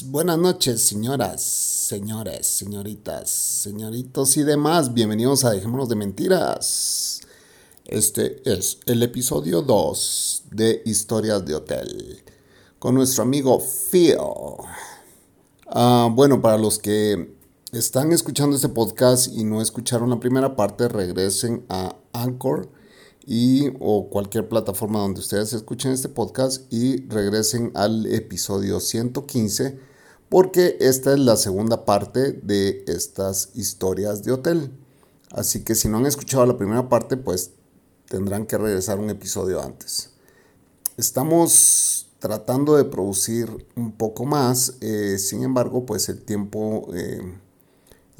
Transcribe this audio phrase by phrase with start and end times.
[0.00, 4.94] Buenas noches, señoras, señores, señoritas, señoritos y demás.
[4.94, 7.20] Bienvenidos a Dejémonos de Mentiras.
[7.84, 12.22] Este es el episodio 2 de Historias de Hotel
[12.78, 14.16] con nuestro amigo Phil.
[15.66, 17.34] Ah, bueno, para los que
[17.72, 22.70] están escuchando este podcast y no escucharon la primera parte, regresen a Anchor
[23.26, 29.78] y o cualquier plataforma donde ustedes escuchen este podcast y regresen al episodio 115
[30.28, 34.72] porque esta es la segunda parte de estas historias de hotel.
[35.30, 37.50] Así que si no han escuchado la primera parte, pues
[38.08, 40.10] tendrán que regresar un episodio antes.
[40.96, 47.20] Estamos tratando de producir un poco más, eh, sin embargo, pues el tiempo eh,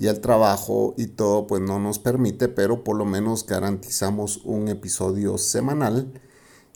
[0.02, 4.66] y el trabajo y todo pues no nos permite, pero por lo menos garantizamos un
[4.66, 6.12] episodio semanal.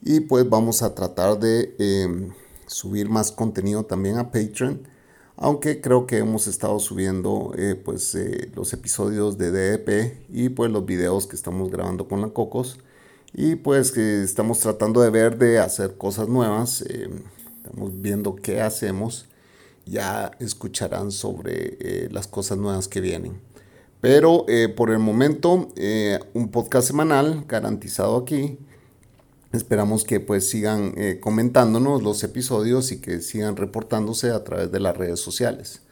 [0.01, 2.31] Y pues vamos a tratar de em,
[2.69, 4.87] subir más contenido también a Patreon,
[5.35, 10.71] aunque creo que hemos estado subiendo eh, pues eh, los episodios de DEP y pues
[10.71, 12.79] los videos que estamos grabando con la Cocos.
[13.35, 17.25] Y pues que estamos tratando de ver de hacer cosas nuevas, em,
[17.65, 19.27] estamos viendo qué hacemos
[19.87, 23.41] ya escucharán sobre eh, las cosas nuevas que vienen.
[24.01, 28.59] Pero eh, por el momento, eh, un podcast semanal garantizado aquí.
[29.53, 34.95] Esperamos que pues sigan comentándonos los episodios y que sigan reportándose a través de las
[34.95, 35.83] redes sociales.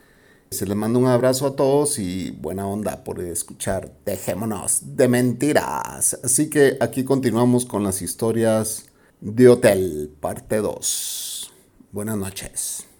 [0.50, 6.18] Se les manda un abrazo a todos y buena onda por escuchar Dejémonos de Mentiras.
[6.22, 8.86] Así que aquí continuamos con las historias
[9.20, 11.52] de Hotel, parte 2.
[11.92, 12.93] Buenas noches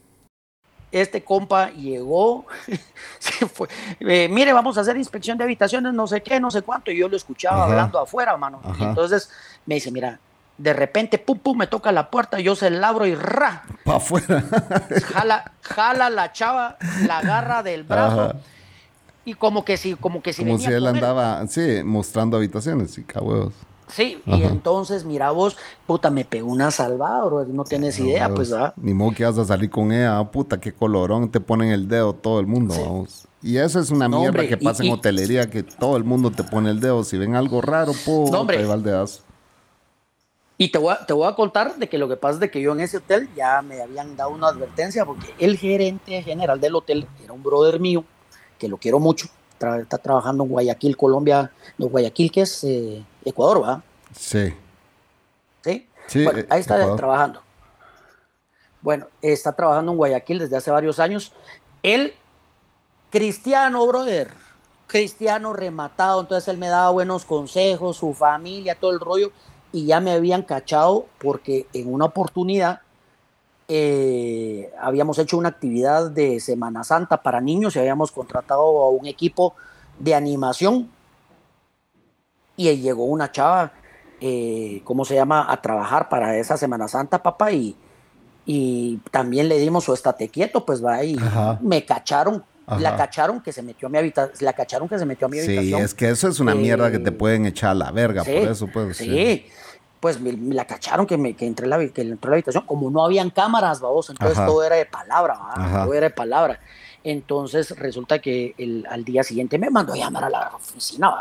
[1.01, 2.47] este compa llegó,
[3.19, 3.69] se fue,
[4.01, 6.99] eh, mire, vamos a hacer inspección de habitaciones, no sé qué, no sé cuánto, y
[6.99, 8.61] yo lo escuchaba hablando afuera, mano.
[8.79, 9.31] entonces
[9.67, 10.21] me dice, mira,
[10.57, 13.65] de repente, pum, pum, me toca la puerta, yo se labro y ra.
[13.85, 14.45] Para afuera.
[15.13, 18.35] jala, jala la chava, la agarra del brazo.
[19.25, 23.03] Y como que si, como que si Como si él andaba, sí, mostrando habitaciones, y
[23.03, 23.53] cabos.
[23.89, 25.57] Sí, y entonces, mira vos,
[25.87, 28.73] puta, me pegó una salvada, bro, no tienes idea, pues, ¿verdad?
[28.77, 31.87] Ni modo que vas a salir con ella, ah, puta, qué colorón, te ponen el
[31.87, 33.27] dedo todo el mundo, vamos.
[33.43, 36.71] Y eso es una mierda que pasa en hotelería, que todo el mundo te pone
[36.71, 37.05] el dedo.
[37.05, 39.21] Si ven algo raro, po, no, dedazo.
[40.57, 42.51] Y te voy, a, te voy a contar de que lo que pasa es de
[42.51, 46.59] que yo en ese hotel ya me habían dado una advertencia, porque el gerente general
[46.59, 48.03] del hotel era un brother mío,
[48.59, 53.61] que lo quiero mucho, está trabajando en Guayaquil, Colombia, no, Guayaquil, que es eh, Ecuador,
[53.61, 53.83] ¿verdad?
[54.15, 54.55] Sí.
[55.63, 56.25] ¿Sí?
[56.25, 57.41] bueno, eh, ahí está trabajando.
[58.83, 61.33] Bueno, está trabajando en Guayaquil desde hace varios años.
[61.83, 62.15] Él,
[63.11, 64.31] cristiano, brother,
[64.87, 69.33] cristiano rematado, entonces él me daba buenos consejos, su familia, todo el rollo,
[69.73, 72.83] y ya me habían cachado porque en una oportunidad
[73.67, 79.07] eh, habíamos hecho una actividad de Semana Santa para niños y habíamos contratado a un
[79.07, 79.55] equipo
[79.99, 80.91] de animación
[82.57, 83.73] y llegó una chava,
[84.21, 87.77] eh, ¿cómo se llama?, a trabajar para esa Semana Santa, papá, y,
[88.47, 91.17] y también le dimos su estate quieto, pues va, y
[91.61, 92.45] me cacharon.
[92.79, 95.39] La cacharon que se metió a mi habitación, la cacharon que se metió a mi
[95.39, 95.81] habitación.
[95.81, 98.25] Sí, es que eso es una mierda que te eh, pueden echar a la verga,
[98.25, 98.97] por eso pues.
[98.97, 99.45] Sí,
[100.01, 102.91] pues me, la cacharon que, me, que, entré la, que entró a la habitación, como
[102.91, 105.39] no habían cámaras, vamos, entonces todo era de palabra,
[105.85, 106.59] todo era de palabra.
[107.03, 111.13] Entonces resulta que el, al día siguiente me mandó a llamar a la oficina.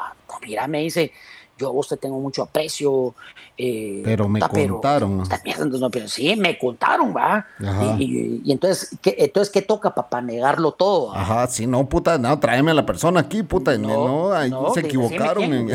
[0.41, 1.11] Mira, me dice,
[1.57, 3.13] yo a vos te tengo mucho aprecio.
[3.57, 5.23] Eh, pero me contaron.
[6.07, 7.45] sí, me contaron, va.
[7.99, 11.13] Y, entonces, ¿qué, entonces, ¿qué toca para negarlo todo?
[11.13, 13.77] Ajá, si no, puta, no, tráeme a la persona aquí, puta.
[13.77, 15.67] No, no, se equivocaron.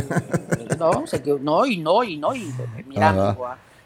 [0.78, 2.34] no, se, no, y no, y no.
[2.34, 2.52] Y
[2.86, 3.36] mira,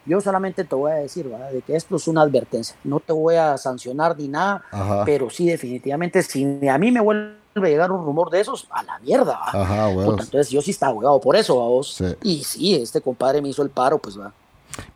[0.05, 1.49] yo solamente te voy a decir, ¿va?
[1.49, 2.75] de que esto es una advertencia.
[2.83, 4.63] No te voy a sancionar ni nada,
[5.05, 8.83] pero sí, definitivamente, si a mí me vuelve a llegar un rumor de esos, a
[8.83, 9.39] la mierda.
[9.43, 12.03] Ajá, entonces yo sí estaba abogado por eso, vos.
[12.21, 14.33] Y sí, este compadre me hizo el paro, pues va.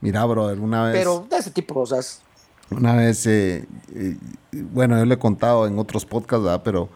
[0.02, 0.96] Mira, brother, una vez.
[0.96, 2.22] Pero de ese tipo de cosas.
[2.70, 4.18] Una vez, eh, eh,
[4.52, 6.62] bueno, yo le he contado en otros podcasts, ¿verdad?
[6.64, 6.90] Pero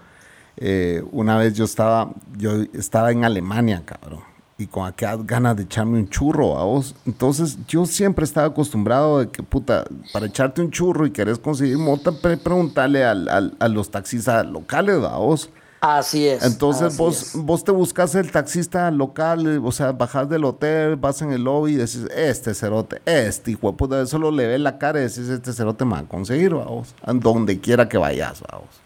[0.57, 4.23] eh, una vez yo estaba, yo estaba en Alemania, cabrón,
[4.61, 6.95] y con aquellas ganas de echarme un churro a vos.
[7.05, 11.77] Entonces yo siempre estaba acostumbrado de que, puta, para echarte un churro y querés conseguir
[11.77, 15.49] mota, preguntarle al, a los taxistas locales, a vos.
[15.81, 16.43] Así es.
[16.43, 21.31] Entonces vos, vos te buscas el taxista local, o sea, bajas del hotel, vas en
[21.31, 24.99] el lobby y decís, este cerote, este hijo de puta, solo le ve la cara
[24.99, 28.81] y decís, este cerote me va a conseguir, a donde quiera que vayas, vos.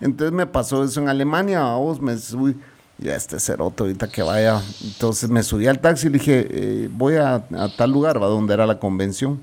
[0.00, 2.56] Entonces me pasó eso en Alemania, vos, me subí,
[3.02, 4.62] ya este cerote ahorita que vaya.
[4.84, 8.26] Entonces me subí al taxi y le dije, eh, voy a, a, tal lugar, va,
[8.26, 9.40] donde era la convención.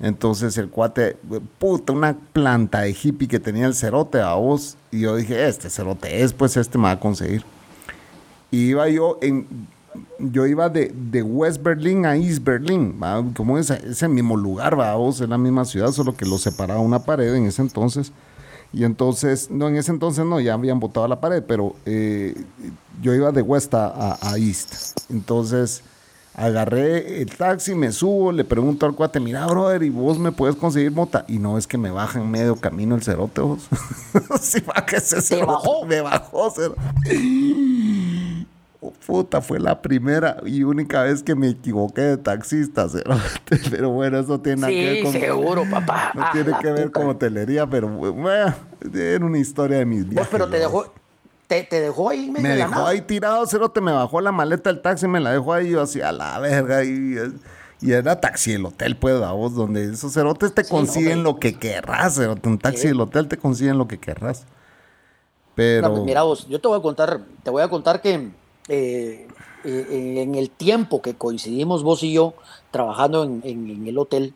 [0.00, 1.16] Entonces el cuate,
[1.58, 4.76] puta, una planta de hippie que tenía el cerote a vos.
[4.90, 7.44] Y yo dije, este cerote es, pues este me va a conseguir.
[8.50, 9.46] Y iba yo en,
[10.18, 12.98] yo iba de, de West Berlin a East Berlin,
[13.34, 16.80] como es ese mismo lugar, va vos, en la misma ciudad, solo que lo separaba
[16.80, 18.12] una pared en ese entonces.
[18.74, 22.34] Y entonces, no, en ese entonces no, ya habían botado la pared, pero eh,
[23.00, 24.98] yo iba de West a, a East.
[25.10, 25.82] Entonces
[26.36, 30.56] Agarré el taxi, me subo, le pregunto al cuate, mira, brother, ¿y vos me puedes
[30.56, 31.24] conseguir mota?
[31.28, 33.68] Y no es que me baja en medio camino el cerote, vos.
[34.40, 35.86] sí, va que se ¿Te bajó?
[35.86, 36.80] Me bajó, cerote.
[39.06, 43.60] Puta, fue la primera y única vez que me equivoqué de taxista, cerote.
[43.70, 45.12] Pero bueno, eso tiene nada que ver con...
[45.12, 46.12] seguro, papá.
[46.14, 48.54] No tiene que ver con hotelería, pero bueno,
[48.94, 50.28] era una historia de mis viajes.
[50.30, 50.92] pero te dejó
[51.62, 55.20] te, dejó ahí Me dejó ahí tirado, cerote, me bajó la maleta del taxi, me
[55.20, 57.16] la dejó ahí, yo así a la verga, y,
[57.80, 61.58] y era taxi el hotel, pues, a vos, donde esos cerotes te consiguen lo que
[61.58, 64.46] querrás, cerote, un taxi del hotel te consiguen lo que querrás.
[65.54, 65.90] Pero...
[65.90, 68.30] Pues mira vos, yo te voy a contar, te voy a contar que
[68.68, 69.28] eh,
[69.64, 72.34] eh, en el tiempo que coincidimos vos y yo
[72.70, 74.34] trabajando en, en el hotel,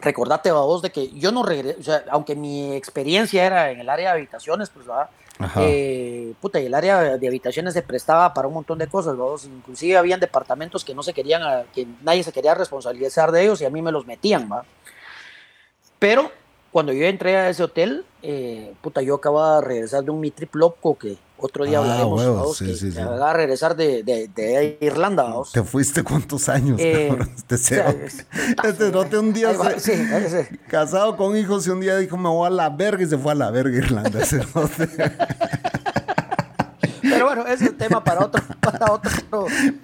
[0.00, 3.88] recordate vos de que yo no regresé, o sea, aunque mi experiencia era en el
[3.88, 5.10] área de habitaciones, pues, ¿verdad?
[5.58, 9.96] Eh, puta, y el área de habitaciones se prestaba para un montón de cosas, inclusive
[9.96, 13.70] habían departamentos que no se querían, que nadie se quería responsabilizar de ellos y a
[13.70, 14.64] mí me los metían, ¿va?
[15.98, 16.30] Pero
[16.70, 20.30] cuando yo entré a ese hotel, eh, puta, yo acababa de regresar de un mi
[20.30, 22.56] trip loco que otro día ah, hablaremos.
[22.56, 25.30] sí, sí, a regresar de, de, Irlanda.
[25.52, 26.80] ¿Te fuiste cuántos años?
[26.80, 27.14] Eh,
[27.48, 27.84] este
[28.64, 29.52] este un día
[30.68, 33.32] casado con hijos y un día dijo me voy a la verga y se fue
[33.32, 34.20] a la verga Irlanda.
[37.02, 38.42] Pero bueno, ese es el tema para otro.
[38.60, 39.10] Para, otro,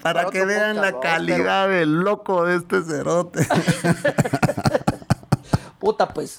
[0.03, 3.47] para, que vean la calidad del loco de este cerote.
[5.79, 6.39] Puta, pues,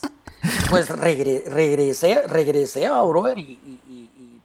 [0.72, 3.04] pues regresé, regresé a
[3.36, 3.82] y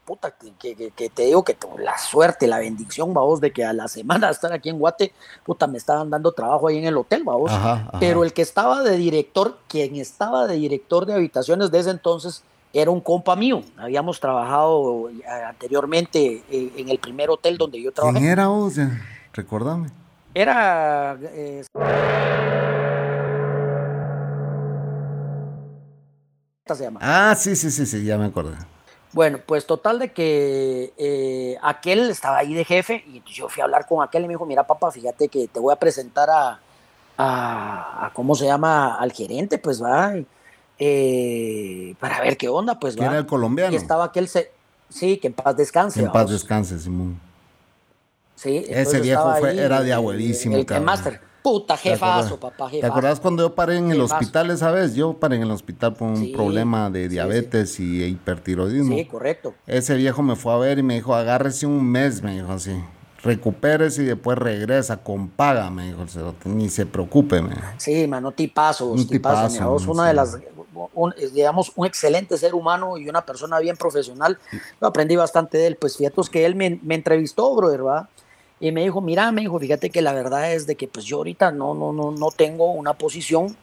[0.06, 3.88] puta, que, que, te digo que la suerte, la bendición, vamos, de que a la
[3.88, 5.12] semana de estar aquí en Guate,
[5.44, 7.50] puta, me estaban dando trabajo ahí en el hotel, vamos.
[7.98, 12.44] Pero el que estaba de director, quien estaba de director de habitaciones de ese entonces,
[12.72, 13.62] era un compa mío.
[13.76, 18.18] Habíamos trabajado eh, anteriormente eh, en el primer hotel donde yo trabajé.
[18.18, 18.74] ¿Quién era vos?
[19.32, 19.88] Recordame.
[20.32, 21.18] Era...
[21.22, 21.64] Eh,
[26.74, 27.00] se llama.
[27.02, 28.56] Ah, sí, sí, sí, sí, ya me acordé.
[29.16, 33.64] Bueno, pues total de que eh, aquel estaba ahí de jefe y yo fui a
[33.64, 36.60] hablar con aquel y me dijo, mira papá, fíjate que te voy a presentar a,
[37.16, 38.96] a, ¿cómo se llama?
[38.96, 40.12] Al gerente, pues va,
[40.78, 43.06] eh, para ver qué onda, pues va.
[43.06, 43.72] era el colombiano?
[43.72, 44.50] Y estaba aquel, se,
[44.90, 46.02] sí, que en paz descanse.
[46.02, 47.18] En paz descanse, Simón.
[48.34, 48.66] Sí.
[48.68, 50.56] Ese viejo fue, era de abuelísimo.
[50.56, 51.22] El, el master.
[51.46, 52.80] Puta, jefazo, papá, jefazo.
[52.80, 54.96] ¿Te acordás cuando yo paré en el hospital esa vez?
[54.96, 58.96] Yo paré en el hospital por un problema de diabetes y hipertiroidismo.
[58.96, 59.54] Sí, correcto.
[59.64, 62.72] Ese viejo me fue a ver y me dijo, agárrese un mes, me dijo así.
[63.22, 68.32] Recupérese y después regresa con paga, me dijo el Ni se preocupe, me Sí, mano,
[68.32, 69.76] tipazo, un tipazo.
[69.88, 70.36] una de las,
[71.32, 74.36] digamos, un excelente ser humano y una persona bien profesional.
[74.80, 75.76] Yo aprendí bastante de él.
[75.76, 78.08] Pues fíjate que él me, me entrevistó, brother, ¿verdad?
[78.58, 81.18] Y me dijo, mira, me dijo, fíjate que la verdad es de que pues yo
[81.18, 83.56] ahorita no, no, no, no tengo una posición,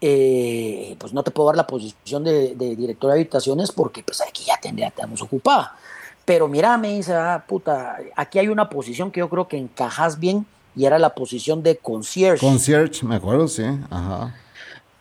[0.00, 4.44] eh, pues no te puedo dar la posición de, director de habitaciones porque pues aquí
[4.44, 5.74] ya tendría, tenemos ocupada.
[6.24, 10.18] Pero mira, me dice, ah, puta, aquí hay una posición que yo creo que encajas
[10.18, 12.44] bien y era la posición de concierge.
[12.44, 14.34] Concierge, me acuerdo, sí, ajá.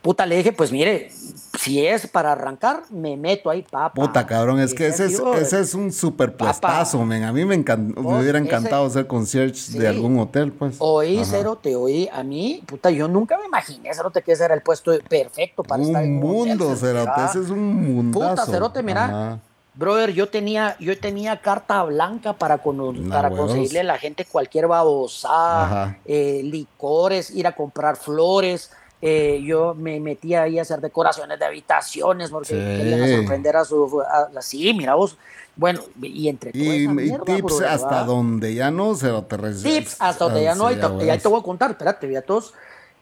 [0.05, 1.09] Puta, le dije, pues mire,
[1.57, 3.91] si es para arrancar, me meto ahí, papá.
[3.91, 7.23] Puta, cabrón, es que ese es, ese es un super puestazo, men.
[7.23, 10.75] A mí me, me hubiera encantado ser concierge de algún hotel, pues.
[10.77, 12.07] Oí, Cerote, oí.
[12.13, 15.81] A mí, puta, yo nunca me imaginé, Cerote, que ese era el puesto perfecto para
[15.81, 18.29] un estar en un mundo, Cerote, ese es un mundazo.
[18.35, 19.39] Puta, Cerote, mira.
[19.73, 22.61] Brother, yo tenía, yo tenía carta blanca para,
[23.09, 28.69] para conseguirle a la gente cualquier babosada, eh, licores, ir a comprar flores.
[29.07, 34.01] Eh, yo me metía ahí a hacer decoraciones de habitaciones porque querían sorprender a su.
[34.41, 35.15] sí, mira vos.
[35.55, 36.87] Bueno, y entre y,
[37.23, 40.71] tips hasta donde ya no se lo te Tips hasta donde ya no.
[40.71, 42.55] Y, ahí te voy a contar, espérate, ya todos.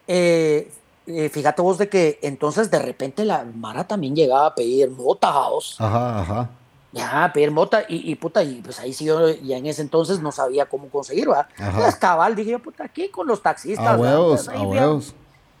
[0.06, 0.70] Eh,
[1.06, 5.30] eh, fíjate vos de que entonces de repente la Mara también llegaba a pedir mota,
[5.30, 6.50] Ajá, ajá.
[6.92, 10.20] Ya, pedir mota y, y, puta, y pues ahí sí yo ya en ese entonces
[10.20, 11.48] no sabía cómo conseguir, ¿verdad?
[11.74, 13.86] Pues cabal, dije yo, puta, aquí con los taxistas.
[13.86, 15.14] A huevos, a huevos.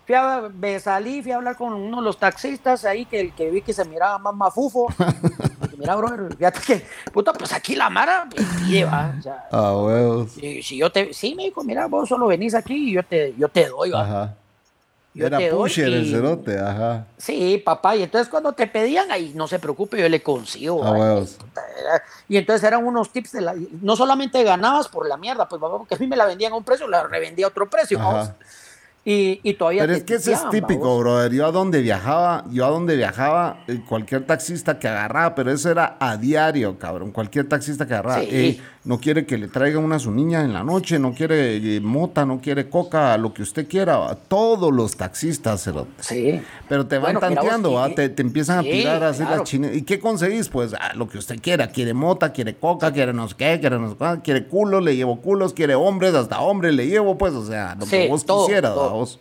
[0.06, 3.50] Fui a, me salí, fui a hablar con uno de los taxistas ahí que, que
[3.50, 4.86] vi que se miraba más mafufo.
[5.78, 9.14] mira, bro, fíjate que, puta, pues aquí la Mara me lleva.
[9.18, 10.32] O sea, a huevos.
[10.32, 13.48] Si, yo te, sí, me dijo, mira, vos solo venís aquí y yo te, yo
[13.48, 14.02] te doy, ¿va?
[14.02, 14.34] Ajá.
[15.14, 17.06] Era pusher el cerote, ajá.
[17.16, 20.82] Sí, papá, y entonces cuando te pedían, ahí no se preocupe, yo le consigo.
[22.28, 23.54] y entonces eran unos tips de la.
[23.80, 26.56] No solamente ganabas por la mierda, pues papá, porque a mí me la vendían a
[26.56, 28.00] un precio, la revendía a otro precio.
[29.06, 31.30] Y, y, todavía Pero es que eso es típico, brother.
[31.30, 35.70] Yo a donde viajaba, yo a donde viajaba, eh, cualquier taxista que agarraba, pero eso
[35.70, 37.10] era a diario, cabrón.
[37.10, 38.22] Cualquier taxista que agarraba.
[38.84, 41.80] No quiere que le traiga una a su niña en la noche, no quiere eh,
[41.80, 44.14] mota, no quiere coca, lo que usted quiera.
[44.28, 45.86] Todos los taxistas se lo.
[46.00, 46.42] Sí.
[46.68, 49.74] Pero te van tanteando, te, te, empiezan a tirar a hacer las chinas.
[49.74, 50.48] ¿Y qué conseguís?
[50.50, 51.68] Pues ah, lo que usted quiera.
[51.68, 54.96] Quiere mota, quiere coca, quiere no sé qué, quiere no sé qué, quiere culo, le
[54.96, 58.74] llevo culos, quiere hombres, hasta hombres le llevo, pues, o sea, lo que vos quisieras,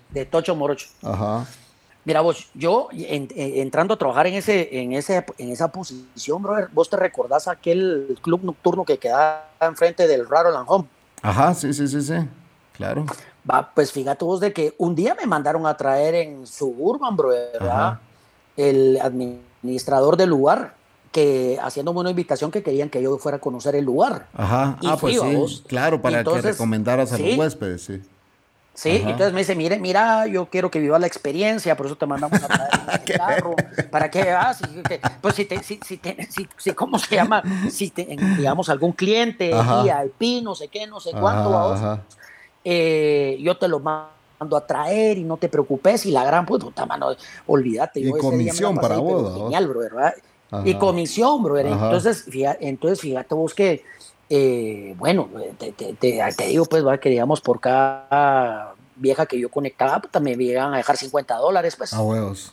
[0.10, 0.88] de Tocho Morocho.
[1.02, 1.46] Ajá.
[2.06, 6.90] Mira vos, yo entrando a trabajar en ese, en ese, en esa posición, brother, vos
[6.90, 10.86] te recordás aquel club nocturno que quedaba enfrente del Rattle and Home.
[11.22, 12.16] Ajá, sí, sí, sí, sí,
[12.74, 13.06] claro.
[13.50, 17.62] Va, pues fíjate vos de que un día me mandaron a traer en Suburban, brother,
[18.58, 20.76] el administrador del lugar,
[21.14, 24.28] que haciéndome una invitación que querían que yo fuera a conocer el lugar.
[24.34, 28.02] Ajá, ah, pues sí, claro, para que recomendaras a los huéspedes, sí.
[28.76, 32.08] Sí, entonces me dice, mire, mira, yo quiero que vivas la experiencia, por eso te
[32.08, 33.56] mandamos a traer un carro,
[33.92, 34.62] para que veas,
[35.22, 36.00] pues si, te, si, si,
[36.58, 37.44] si, ¿cómo se llama?
[37.70, 38.04] Si te,
[38.36, 42.02] digamos algún cliente, VIP, no sé qué, no sé cuánto,
[42.66, 46.86] eh, yo te lo mando a traer y no te preocupes, y la gran puta
[46.88, 47.10] mano,
[47.46, 48.00] olvídate.
[48.00, 49.36] Y comisión para vos.
[49.36, 50.16] Genial, bro, ¿verdad?
[50.66, 53.84] Y comisión, bro, entonces, fíjate, entonces fíjate vos que
[54.36, 60.40] eh, bueno, te, digo, pues, que digamos, por cada vieja que yo conectaba, pues, también
[60.40, 61.94] me llegan a dejar 50 dólares, pues.
[61.94, 62.52] A huevos.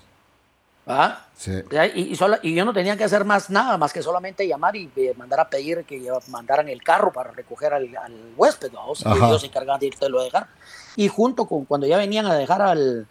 [0.87, 1.25] ¿Ah?
[1.34, 1.52] Sí.
[1.94, 5.14] Y, y, yo no tenía que hacer más nada, más que solamente llamar y eh,
[5.16, 7.88] mandar a pedir que mandaran el carro para recoger al,
[8.37, 9.02] huésped, vamos.
[9.06, 10.49] Y ellos se encargaban de irte a dejar.
[10.96, 13.06] Y junto con cuando ya venían a dejar al,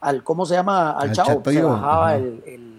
[0.00, 0.92] al ¿cómo se llama?
[0.92, 2.73] Al, chavo, se bajaba el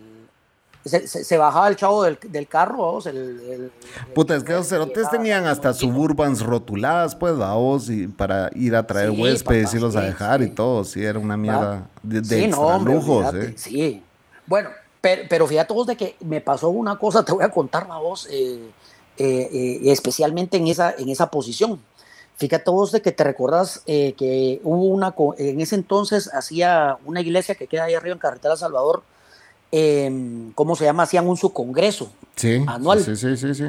[0.86, 3.72] se, bajaba el chavo del, carro, vamos, el,
[4.14, 8.86] Puta, es que los cerotes tenían hasta suburbans rotuladas, pues, vamos, y para ir a
[8.86, 12.48] traer huéspedes y los a dejar y todo, sí, era una mierda de, de
[12.84, 13.54] lujos, eh.
[13.58, 14.04] Sí,
[14.46, 14.70] bueno,
[15.02, 18.70] pero, fíjate vos de que me pasó una cosa, te voy a contar vos, eh,
[19.18, 21.82] eh, especialmente en esa, en esa posición.
[22.38, 27.56] Fíjate vos de que te recordás que hubo una, en ese entonces hacía una iglesia
[27.56, 29.04] que queda ahí arriba en Carretera Salvador,
[29.78, 31.04] Em, ¿cómo se llama?
[31.04, 33.04] Hacían un subcongreso sí, anual.
[33.04, 33.66] Sí, sí, sí, sí.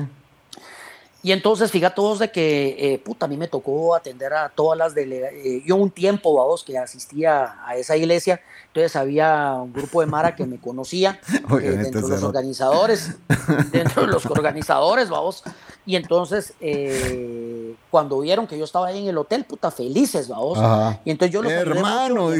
[1.21, 4.79] Y entonces, fíjate todos de que, eh, puta, a mí me tocó atender a todas
[4.79, 5.45] las delegaciones.
[5.45, 10.07] Eh, yo un tiempo, vamos, que asistía a esa iglesia, entonces había un grupo de
[10.07, 11.19] Mara que me conocía,
[11.61, 13.17] eh, dentro de los organizadores,
[13.73, 15.43] dentro de los organizadores, vamos.
[15.87, 16.55] Y entonces,
[17.91, 20.59] cuando vieron que yo estaba ahí en el hotel, puta, felices, vamos.
[21.05, 22.31] Y entonces yo los Hermano.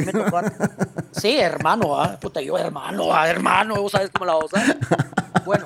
[1.11, 2.17] sí, hermano, ¿ah?
[2.19, 3.29] puta, yo hermano, ¿ah?
[3.29, 4.51] hermano, ¿vos sabes cómo la voz?
[5.45, 5.65] Bueno,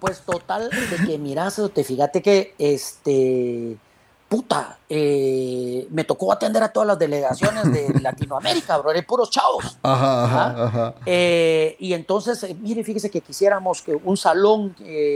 [0.00, 3.76] pues total, de que miras, te fíjate que este
[4.34, 9.78] puta, eh, me tocó atender a todas las delegaciones de Latinoamérica, bro, eran puros chavos.
[9.80, 14.74] Ajá, ajá, eh, y entonces, eh, mire, fíjese que quisiéramos que un salón,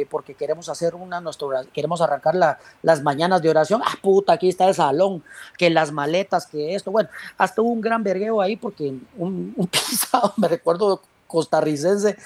[0.09, 3.83] porque queremos hacer una, nuestro, queremos arrancar la, las mañanas de oración.
[3.85, 5.25] Ah, puta, aquí está el salón,
[5.57, 7.09] que las maletas, que esto, bueno,
[7.39, 12.17] hasta hubo un gran vergueo ahí porque un, un pisado, me recuerdo costarricense,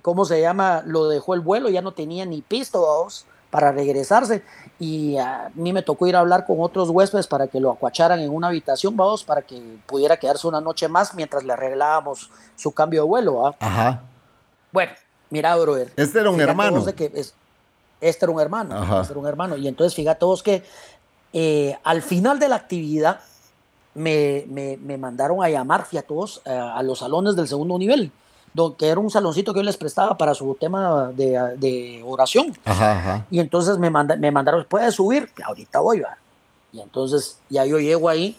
[0.00, 0.82] ¿cómo se llama?
[0.86, 2.86] Lo dejó el vuelo, ya no tenía ni pisto
[3.54, 4.42] para regresarse.
[4.78, 8.20] Y a mí me tocó ir a hablar con otros huéspedes para que lo acuacharan
[8.20, 12.72] en una habitación, vamos, para que pudiera quedarse una noche más mientras le arreglábamos su
[12.72, 13.54] cambio de vuelo.
[13.60, 14.02] Ajá.
[14.72, 14.92] Bueno,
[15.30, 15.92] mira, brother.
[15.96, 16.84] Este era un hermano.
[16.84, 17.12] que
[18.00, 19.00] este era un hermano.
[19.00, 19.56] Este era un hermano.
[19.56, 20.64] Y entonces, fíjate todos que
[21.32, 23.20] eh, al final de la actividad,
[23.94, 28.10] me, me, mandaron a llamar, fíjate todos, a los salones del segundo nivel
[28.76, 32.56] que era un saloncito que yo les prestaba para su tema de, oración.
[33.30, 35.30] Y entonces me, me mandaron, ¿puedes subir?
[35.44, 36.16] Ahorita voy, va.
[36.72, 38.36] Y entonces ya yo llego ahí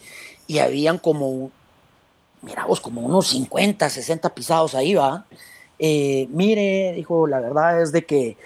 [0.48, 1.52] y habían como,
[2.42, 5.26] mira vos, como unos 50, 60 pisados ahí, va.
[5.80, 8.38] Eh, mire, dijo, la verdad es de que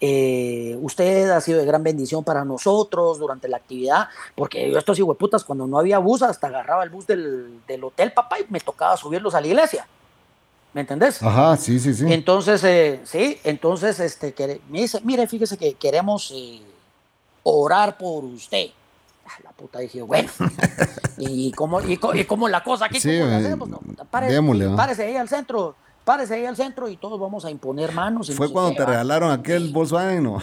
[0.00, 5.00] eh, usted ha sido de gran bendición para nosotros durante la actividad, porque yo estos
[5.18, 8.60] putas cuando no había bus, hasta agarraba el bus del, del, hotel, papá, y me
[8.60, 9.86] tocaba subirlos a la iglesia.
[10.72, 11.22] ¿Me entendés?
[11.22, 12.04] Ajá, sí, sí, sí.
[12.12, 16.60] Entonces, eh, sí, entonces, este, me dice, mire, fíjese que queremos eh,
[17.44, 18.66] orar por usted.
[19.26, 20.28] Ah, la puta dije, bueno,
[21.18, 23.00] ¿y cómo, y, cómo la cosa aquí?
[23.00, 23.18] Sí,
[23.58, 23.80] ¿cómo No,
[24.76, 25.74] párese ahí al centro
[26.06, 28.30] párese ahí al centro y todos vamos a imponer manos.
[28.30, 30.40] fue cuando te regalaron aquel Volkswagen, ¿no?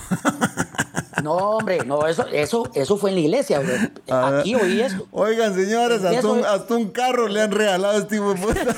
[1.24, 3.62] No, hombre, no, eso, eso, eso fue en la iglesia,
[4.10, 5.08] ah, Aquí oí esto.
[5.12, 8.76] Oigan, señores, hasta un, hasta un, carro le han regalado a este tipo de puta.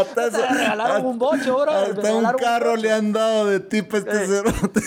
[0.00, 1.70] Hasta le regalaron un boche, bro.
[1.70, 4.26] Hasta un carro le han dado de tipo este eh.
[4.26, 4.80] cerote.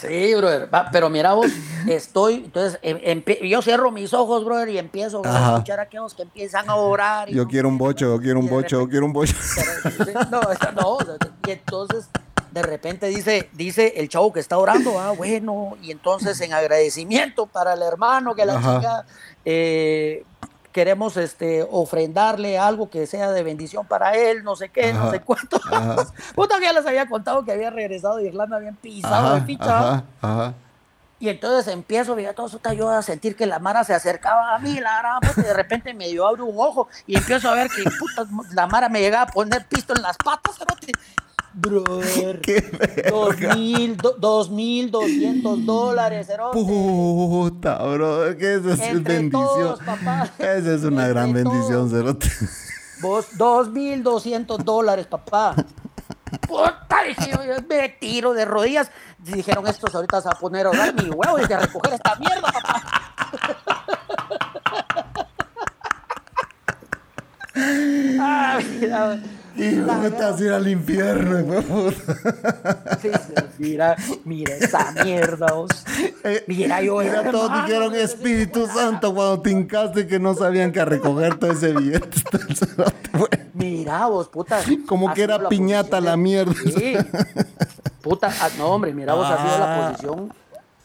[0.00, 0.68] Sí, brother.
[0.92, 1.50] pero mira vos,
[1.88, 6.22] estoy, entonces, em, yo cierro mis ojos, brother, y empiezo a escuchar a aquellos que
[6.22, 7.28] empiezan a orar.
[7.28, 9.34] yo quiero un bocho, yo quiero un bocho, yo quiero un bocho.
[10.30, 10.98] no, no,
[11.46, 12.08] y entonces,
[12.52, 17.46] de repente dice, dice el chavo que está orando, ah, bueno, y entonces en agradecimiento
[17.46, 19.04] para el hermano que la chica,
[19.44, 20.24] eh,
[20.78, 25.18] queremos este, ofrendarle algo que sea de bendición para él, no sé qué, no sé
[25.18, 25.60] cuánto.
[26.36, 30.04] Puta ya les había contado que había regresado de Irlanda, habían pisado de ficha.
[31.18, 34.60] Y entonces empiezo, a todo eso yo a sentir que la Mara se acercaba a
[34.60, 37.68] mí, la gran y de repente me dio abre un ojo y empiezo a ver
[37.70, 40.60] que puta, la Mara me llegaba a poner pisto en las patas,
[41.54, 42.40] Brother.
[43.10, 48.36] Dos mil, dos mil doscientos dólares, Puta, bro.
[48.36, 49.76] Que eso es bendición.
[50.38, 52.28] Esa es una gran bendición, Cerote.
[53.00, 55.54] Vos, dos mil doscientos dólares, papá.
[56.46, 56.98] Puta,
[57.68, 58.90] me tiro de rodillas.
[59.18, 62.52] Dijeron estos ahorita se a poner a orar mi huevo y a recoger esta mierda,
[62.52, 62.82] papá.
[68.20, 69.20] ah, mira.
[69.58, 71.92] Y vete a ir al infierno,
[73.58, 75.48] mira, mira esa mierda,
[76.22, 80.78] eh, Mira, yo Mira, todos dijeron Espíritu Santo cuando te hincaste que no sabían que
[80.78, 82.22] a recoger todo ese billete.
[83.54, 84.60] mira, vos, puta.
[84.86, 86.54] Como que era piñata la mierda.
[86.54, 86.94] Sí.
[88.00, 89.90] Puta, ah, no, hombre, mira, vos ha sido la ah.
[89.90, 90.32] posición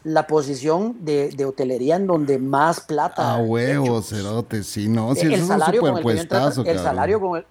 [0.03, 3.36] la posición de, de, hotelería en donde más plata.
[3.36, 7.45] A huevos, cerote, sí, no, sí, el, salario es un superpuestazo, El salario con el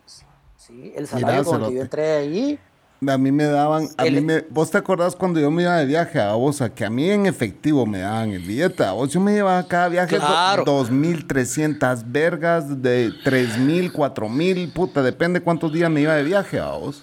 [0.94, 2.58] el salario con que yo entré ahí.
[3.06, 5.86] A mí me daban, a mí me, vos te acordás cuando yo me iba de
[5.86, 9.12] viaje a vos, a que a mí en efectivo me daban el billete, a vos
[9.12, 10.64] yo me llevaba cada viaje claro.
[10.64, 17.02] 2.300 vergas, de 3.000, 4.000, puta, depende cuántos días me iba de viaje a vos.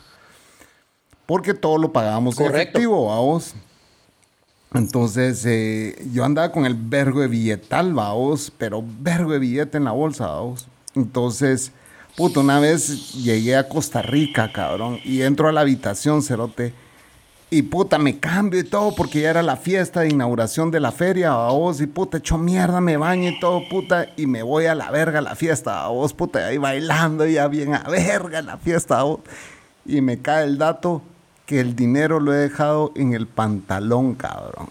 [1.25, 3.53] Porque todo lo pagábamos en efectivo a vos.
[4.73, 9.83] Entonces, eh, yo andaba con el vergo de billetal, vos, pero vergo de billete en
[9.83, 10.67] la bolsa, vos.
[10.95, 11.73] Entonces,
[12.19, 16.73] Puta, una vez llegué a Costa Rica, cabrón, y entro a la habitación, cerote.
[17.49, 20.91] Y puta, me cambio y todo porque ya era la fiesta de inauguración de la
[20.91, 24.65] feria, a vos, y puta, echo mierda, me baño y todo, puta, y me voy
[24.65, 28.41] a la verga a la fiesta, a vos, puta, ahí bailando ya bien a verga
[28.41, 29.21] la fiesta, a vos.
[29.85, 31.01] Y me cae el dato
[31.45, 34.67] que el dinero lo he dejado en el pantalón, cabrón.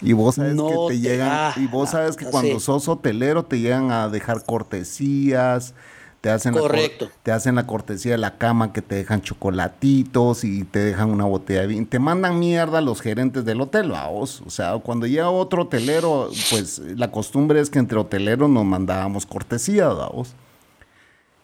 [0.00, 3.90] Y vos sabes que te, llegan, y vos sabes que cuando sos hotelero te llegan
[3.90, 5.74] a dejar cortesías,
[6.28, 7.06] te hacen, Correcto.
[7.06, 11.08] La, te hacen la cortesía de la cama que te dejan chocolatitos y te dejan
[11.08, 11.86] una botella de vino.
[11.88, 14.42] Te mandan mierda los gerentes del hotel, vos.
[14.44, 19.24] O sea, cuando llega otro hotelero, pues la costumbre es que entre hoteleros nos mandábamos
[19.24, 20.34] cortesía, vos.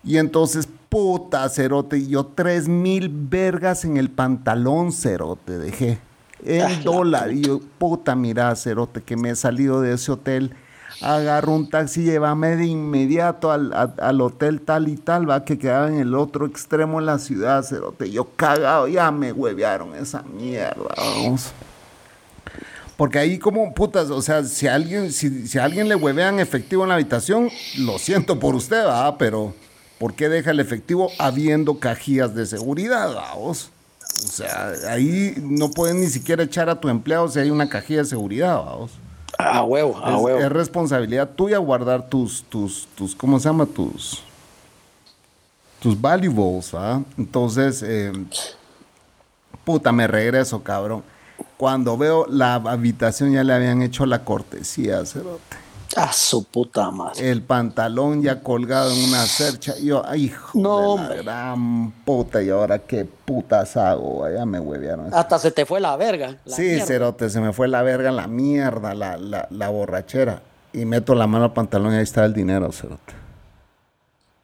[0.03, 5.99] Y entonces, puta, cerote, yo tres mil vergas en el pantalón, cerote, dejé.
[6.45, 7.33] El dólar.
[7.33, 10.55] Y yo, puta, mira, cerote, que me he salido de ese hotel
[11.01, 15.99] agarro un taxi, llévame de inmediato al, hotel tal y tal, va, que quedaba en
[15.99, 18.11] el otro extremo de la ciudad, cerote.
[18.11, 21.53] Yo cagado, ya me huevearon esa mierda, vamos.
[22.97, 26.91] Porque ahí como putas, o sea, si alguien, si, si alguien le huevean efectivo en
[26.91, 29.53] la habitación, lo siento por usted, va, pero
[29.99, 33.71] ¿por qué deja el efectivo habiendo cajillas de seguridad, vamos?
[34.23, 38.01] O sea, ahí no pueden ni siquiera echar a tu empleado si hay una cajilla
[38.01, 38.93] de seguridad, vamos.
[39.39, 40.39] A huevo, a huevo.
[40.39, 43.67] Es responsabilidad tuya guardar tus, tus, tus, ¿cómo se llama?
[43.67, 44.23] Tus,
[45.81, 47.03] tus valuables, ¿ah?
[47.19, 48.13] Entonces, eh,
[49.65, 51.03] puta, me regreso, cabrón.
[51.57, 55.64] Cuando veo la habitación ya le habían hecho la cortesía, cerote.
[55.97, 57.31] A su puta madre.
[57.31, 59.75] El pantalón ya colgado en una cercha.
[59.79, 62.43] Yo, ay, hijo no, de la gran puta.
[62.43, 64.29] Y ahora qué putas hago.
[64.29, 65.15] Ya me huevearon.
[65.15, 66.39] Hasta se te fue la verga.
[66.47, 70.43] sí, cerote, se me fue la verga, la mierda, la, la, borrachera.
[70.73, 73.13] Y meto la mano al pantalón y ahí está el dinero, cerote.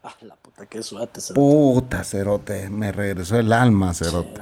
[0.04, 1.40] Ah, la puta, qué suerte, cerote.
[1.40, 2.70] Puta, cerote.
[2.70, 4.40] Me regresó el alma, cerote.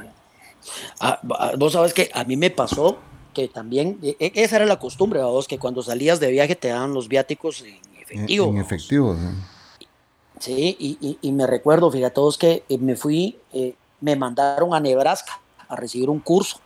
[1.00, 1.20] Ah,
[1.56, 2.98] vos sabes que a mí me pasó
[3.38, 6.68] que también, e, e, esa era la costumbre, vos, que cuando salías de viaje te
[6.68, 8.46] daban los viáticos en efectivo.
[8.48, 9.16] En, efectivo,
[10.40, 14.80] Sí, y, y, me recuerdo, fíjate todos que eh, me fui, eh, me mandaron a
[14.80, 16.58] Nebraska a recibir un curso.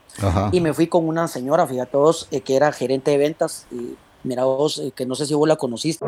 [0.51, 3.67] Y me fui con una señora, fíjate todos, eh, que era gerente de ventas.
[3.71, 6.05] Y mira vos, que no sé si vos la conociste.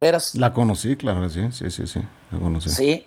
[0.00, 0.34] Eras.
[0.34, 2.70] La conocí, claro, sí, sí, sí, sí, la conocí.
[2.70, 3.06] Sí,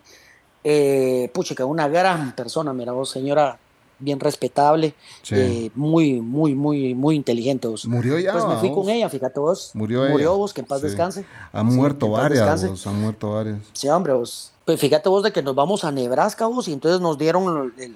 [0.63, 3.60] eh, pucha, una gran persona, mira vos, señora
[4.04, 4.94] bien respetable,
[5.32, 7.68] eh, muy, muy, muy, muy inteligente.
[7.86, 8.34] Murió ya.
[8.34, 9.72] Pues me fui con ella, fíjate vos.
[9.74, 11.26] Murió, Murió vos, que en paz descanse.
[11.52, 13.60] Han muerto varias, vos, han muerto varias.
[13.74, 14.52] Sí, hombre, vos.
[14.66, 17.92] Pues fíjate vos de que nos vamos a Nebraska, vos, y entonces nos dieron eh,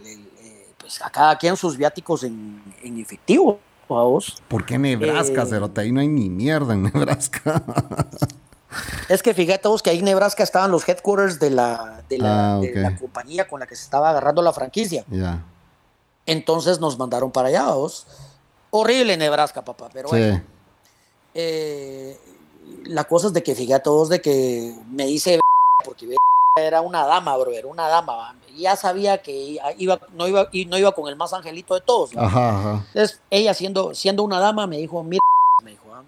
[0.78, 4.42] pues a cada quien sus viáticos en, en efectivo, vos.
[4.48, 7.64] ¿Por qué Nebraska, eh, Ahí no hay ni mierda en Nebraska.
[9.10, 12.56] Es que fíjate vos que ahí en Nebraska estaban los headquarters de la, de la,
[12.58, 15.06] ah, compañía con la que se estaba agarrando la franquicia.
[15.10, 15.44] Ya.
[16.28, 18.06] Entonces nos mandaron para allá, vos.
[18.70, 20.44] Horrible Nebraska, papá, pero bueno.
[21.34, 22.20] Eh,
[22.84, 25.40] la cosa es de que fíjate vos de que me dice
[25.84, 26.16] porque
[26.56, 28.36] era una dama, bro, era una dama.
[28.56, 32.12] Ya sabía que iba, no, iba, no iba con el más angelito de todos.
[32.14, 35.22] Entonces, ella siendo, siendo una dama me dijo, mira,
[35.64, 36.04] me dijo, ah,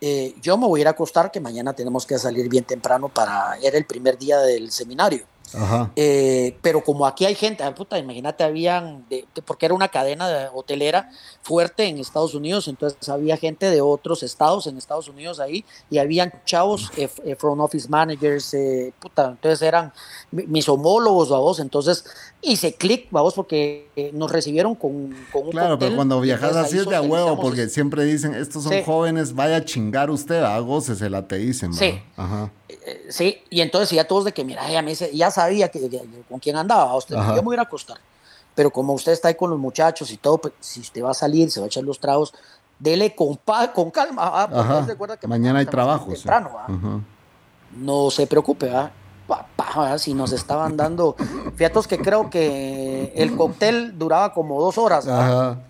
[0.00, 3.08] eh, yo me voy a ir a acostar que mañana tenemos que salir bien temprano
[3.08, 5.24] para, era el primer día del seminario.
[5.94, 9.04] Eh, pero como aquí hay gente, ah, puta, imagínate, habían,
[9.44, 11.10] porque era una cadena hotelera
[11.42, 15.98] fuerte en Estados Unidos, entonces había gente de otros estados en Estados Unidos ahí y
[15.98, 18.56] habían chavos, eh, eh, front office managers,
[18.98, 19.92] puta, entonces eran
[20.30, 22.04] mis homólogos, vamos, entonces
[22.42, 26.96] hice clic, vamos, porque nos recibieron con, un Claro, pero cuando viajas así es de
[26.96, 31.26] a huevo, porque siempre dicen, estos son jóvenes, vaya a chingar usted, a se la
[31.26, 31.72] te dicen.
[31.72, 32.00] Sí.
[33.08, 35.88] Sí, y entonces ya todos de que, mira, ya me dice, ya sabía que,
[36.28, 37.98] con quién andaba, usted, yo me voy a ir a acostar.
[38.54, 41.14] Pero como usted está ahí con los muchachos y todo, pues, si usted va a
[41.14, 42.32] salir, se va a echar los tragos,
[42.78, 43.38] dele con,
[43.74, 44.22] con calma.
[44.32, 44.86] Ah,
[45.20, 46.10] que mañana hay trabajo.
[46.10, 46.50] Temprano,
[47.76, 48.72] No se preocupe,
[49.98, 51.16] si nos estaban dando.
[51.56, 55.06] Fíjate que creo que el cóctel duraba como dos horas.
[55.06, 55.65] Ajá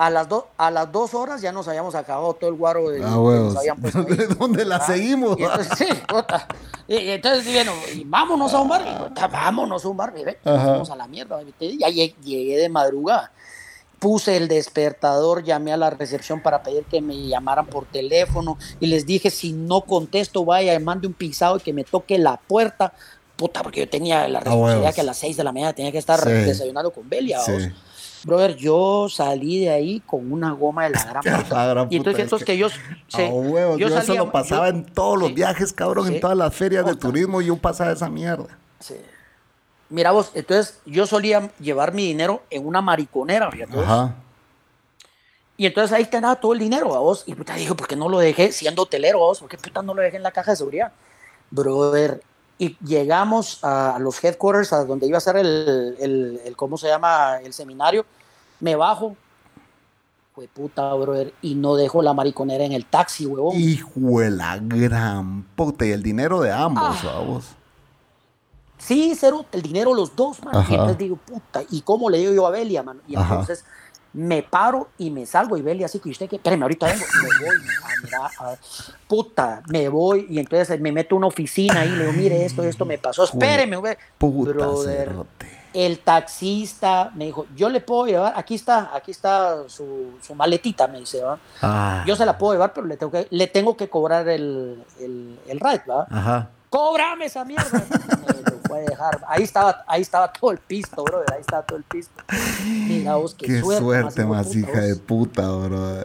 [0.00, 3.10] a las, a las dos horas ya nos habíamos acabado todo el guaro de, ah,
[3.10, 4.02] nos habían puesto
[4.38, 5.38] ¿Dónde la ah, seguimos?
[5.38, 5.86] Y entonces, sí,
[6.88, 9.12] Y, entonces, bueno, y vámonos a un bar.
[9.30, 11.38] vámonos a un bar, vamos a la mierda.
[11.60, 13.30] Ya llegué de madrugada.
[13.98, 18.86] Puse el despertador, llamé a la recepción para pedir que me llamaran por teléfono y
[18.86, 22.94] les dije, si no contesto, vaya, mande un pisado y que me toque la puerta.
[23.36, 25.92] Puta, porque yo tenía la ah, responsabilidad que a las seis de la mañana tenía
[25.92, 27.38] que estar desayunando con Belia.
[27.40, 27.52] Sí.
[28.24, 31.86] Brother, yo salí de ahí con una goma de la gran puta.
[31.90, 32.72] y entonces es que, ellos...
[33.08, 36.94] yo, yo eso lo pasaba en todos los viajes, cabrón, en todas las ferias de
[36.96, 38.58] turismo, yo pasaba esa mierda.
[38.78, 38.96] Sí.
[39.88, 43.78] Mira vos, entonces yo solía llevar mi dinero en una mariconera, fíjate.
[43.78, 44.14] Ajá.
[45.60, 47.24] Y entonces ahí tenía todo el dinero, a vos.
[47.26, 49.40] Y puta, dijo, ¿por qué no lo dejé siendo hotelero, a vos?
[49.40, 50.90] ¿Por qué puta no lo dejé en la caja de seguridad?
[51.50, 52.22] Brother,
[52.60, 57.38] y llegamos a los headquarters, a donde iba a ser el, el, ¿cómo se llama?
[57.42, 58.04] El seminario.
[58.60, 59.16] Me bajo,
[60.34, 63.58] fue puta, brother, y no dejo la mariconera en el taxi, huevón.
[63.58, 67.12] Hijo de la gran puta, y el dinero de ambos, ah.
[67.16, 67.46] vamos.
[68.76, 70.62] Sí, cero, el dinero los dos, man.
[70.68, 73.00] Y entonces digo, puta, ¿y cómo le digo yo a Belia, man?
[73.08, 73.64] Y entonces
[74.12, 77.46] me paro y me salgo y Beli así que usted que, espérame, ahorita vengo, me
[77.46, 78.58] voy a mirar,
[79.06, 82.64] puta, me voy y entonces me meto a una oficina y le digo, mire esto,
[82.64, 83.96] esto me pasó, espéreme, güey.
[84.18, 85.12] Brother,
[85.72, 90.88] el taxista me dijo, yo le puedo llevar, aquí está, aquí está su, su maletita,
[90.88, 91.38] me dice, ¿va?
[91.62, 92.04] Ah.
[92.06, 95.38] Yo se la puedo llevar, pero le tengo que, le tengo que cobrar el, el,
[95.46, 96.06] el ride, ¿va?
[96.10, 96.50] Ajá.
[96.70, 97.84] ¡Cóbrame esa mierda!
[98.78, 99.20] dejar.
[99.28, 101.24] Ahí estaba, ahí estaba todo el pisto, bro.
[101.32, 102.22] Ahí estaba todo el pisto.
[102.64, 106.04] Mira vos, qué, qué suerte, más, hija de puta, bro.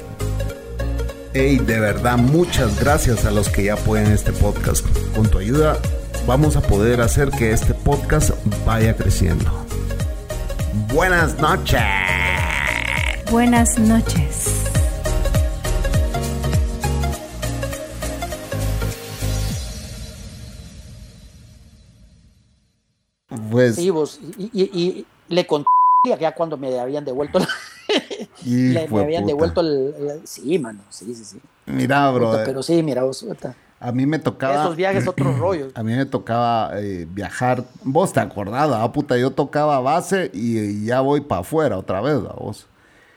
[1.33, 4.85] Hey, de verdad, muchas gracias a los que ya pueden este podcast.
[5.15, 5.77] Con tu ayuda
[6.27, 8.31] vamos a poder hacer que este podcast
[8.65, 9.49] vaya creciendo.
[10.93, 11.81] Buenas noches.
[13.31, 14.65] Buenas noches.
[23.49, 25.67] Pues, y, le conté
[26.19, 27.39] ya cuando me habían devuelto
[28.45, 33.03] le, me habían devuelto el, sí mano sí sí sí mira bro pero sí mira
[33.03, 33.25] vos
[33.79, 38.13] a mí me tocaba esos viajes otros rollos a mí me tocaba eh, viajar vos
[38.13, 42.67] te acordás ah puta yo tocaba base y, ya voy para afuera otra vez vos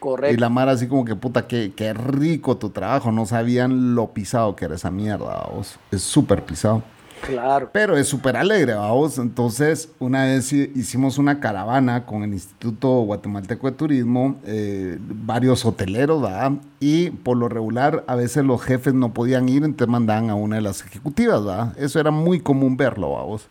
[0.01, 0.35] Correcto.
[0.35, 3.11] Y la mar así como que puta, qué, qué rico tu trabajo.
[3.11, 5.79] No sabían lo pisado que era esa mierda, vos.
[5.91, 6.83] Es súper pisado.
[7.27, 7.71] Claro.
[7.73, 9.19] Pero es súper alegre, vamos.
[9.19, 16.23] Entonces, una vez hicimos una caravana con el Instituto Guatemalteco de Turismo, eh, varios hoteleros,
[16.23, 16.53] ¿verdad?
[16.81, 20.57] Y por lo regular, a veces los jefes no podían ir, entonces mandaban a una
[20.57, 21.79] de las ejecutivas, ¿verdad?
[21.79, 23.49] Eso era muy común verlo, vamos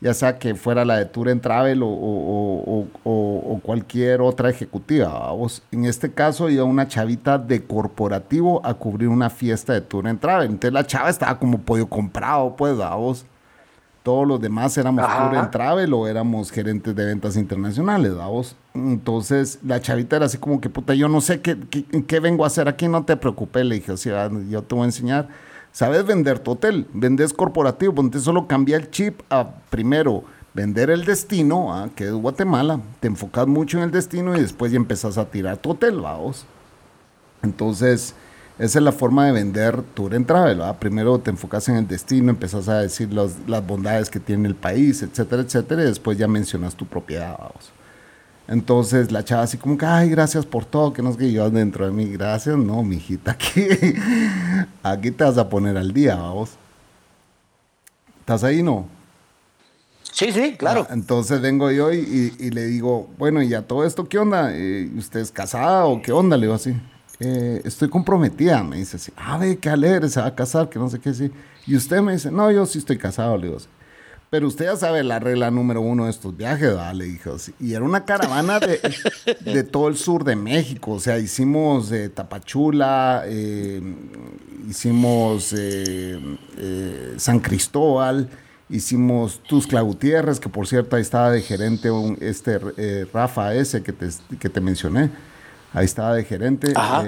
[0.00, 2.86] ya sea que fuera la de Tour and Travel o,
[3.62, 5.30] cualquier otra ejecutiva.
[5.70, 10.18] En este caso iba una chavita de corporativo a cubrir una fiesta de Tour and
[10.18, 10.50] Travel.
[10.50, 13.26] Entonces la chava estaba como pollo comprado, pues, vos.
[14.02, 18.56] Todos los demás éramos Tour and Travel o éramos gerentes de ventas internacionales, vos.
[18.72, 21.58] Entonces la chavita era así como que, puta, yo no sé qué,
[22.06, 23.66] qué, vengo a hacer aquí, no te preocupes.
[23.66, 25.28] Le dije, o sea, yo te voy a enseñar
[25.72, 31.04] sabes vender tu hotel, vendes corporativo, ponte solo cambia el chip a primero vender el
[31.04, 31.90] destino, ¿ah?
[31.94, 35.58] que es Guatemala, te enfocas mucho en el destino y después ya empezás a tirar
[35.58, 36.44] tu hotel, vamos.
[37.42, 38.14] Entonces,
[38.58, 42.30] esa es la forma de vender Tour en Travel, Primero te enfocas en el destino,
[42.30, 46.74] empezás a decir las bondades que tiene el país, etcétera, etcétera, y después ya mencionas
[46.74, 47.72] tu propiedad, vamos.
[48.50, 51.48] Entonces la chava así como que, ay, gracias por todo, que no es que yo
[51.50, 53.62] dentro de mí, gracias, no, mijita, aquí,
[54.82, 56.50] aquí te vas a poner al día, vamos.
[58.18, 58.88] ¿Estás ahí, no?
[60.12, 60.84] Sí, sí, claro.
[60.90, 64.50] Ah, entonces vengo yo y, le digo, bueno, ¿y a todo esto qué onda?
[64.52, 66.36] Eh, ¿Usted es casada o qué onda?
[66.36, 66.74] Le digo así.
[67.20, 69.12] Eh, estoy comprometida, me dice así.
[69.16, 71.30] Ah, ve, qué alegre, se va a casar, que no sé qué, sí.
[71.68, 73.68] Y usted me dice, no, yo sí estoy casado, le digo así.
[74.30, 76.94] Pero usted ya sabe la regla número uno de estos viajes, ¿verdad?
[76.94, 77.36] Le dijo.
[77.58, 78.80] Y era una caravana de,
[79.44, 80.92] de, todo el sur de México.
[80.92, 83.82] O sea, hicimos eh, Tapachula, eh,
[84.68, 86.20] hicimos eh,
[87.16, 88.30] San Cristóbal,
[88.68, 92.60] hicimos Tuzcla Gutiérrez, que por cierto ahí estaba de gerente un, este
[93.12, 95.10] Rafa ese que te, que te mencioné.
[95.72, 96.72] Ahí estaba de gerente.
[96.76, 97.04] Ajá.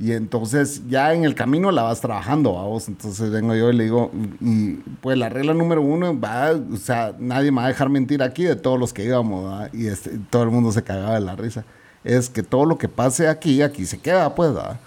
[0.00, 2.88] Y entonces ya en el camino la vas trabajando, vamos.
[2.88, 7.14] Entonces vengo yo y le digo, y pues la regla número uno va, o sea,
[7.18, 10.42] nadie me va a dejar mentir aquí de todos los que íbamos, y este, todo
[10.42, 11.64] el mundo se cagaba de la risa.
[12.02, 14.80] Es que todo lo que pase aquí, aquí se queda, pues, ¿verdad?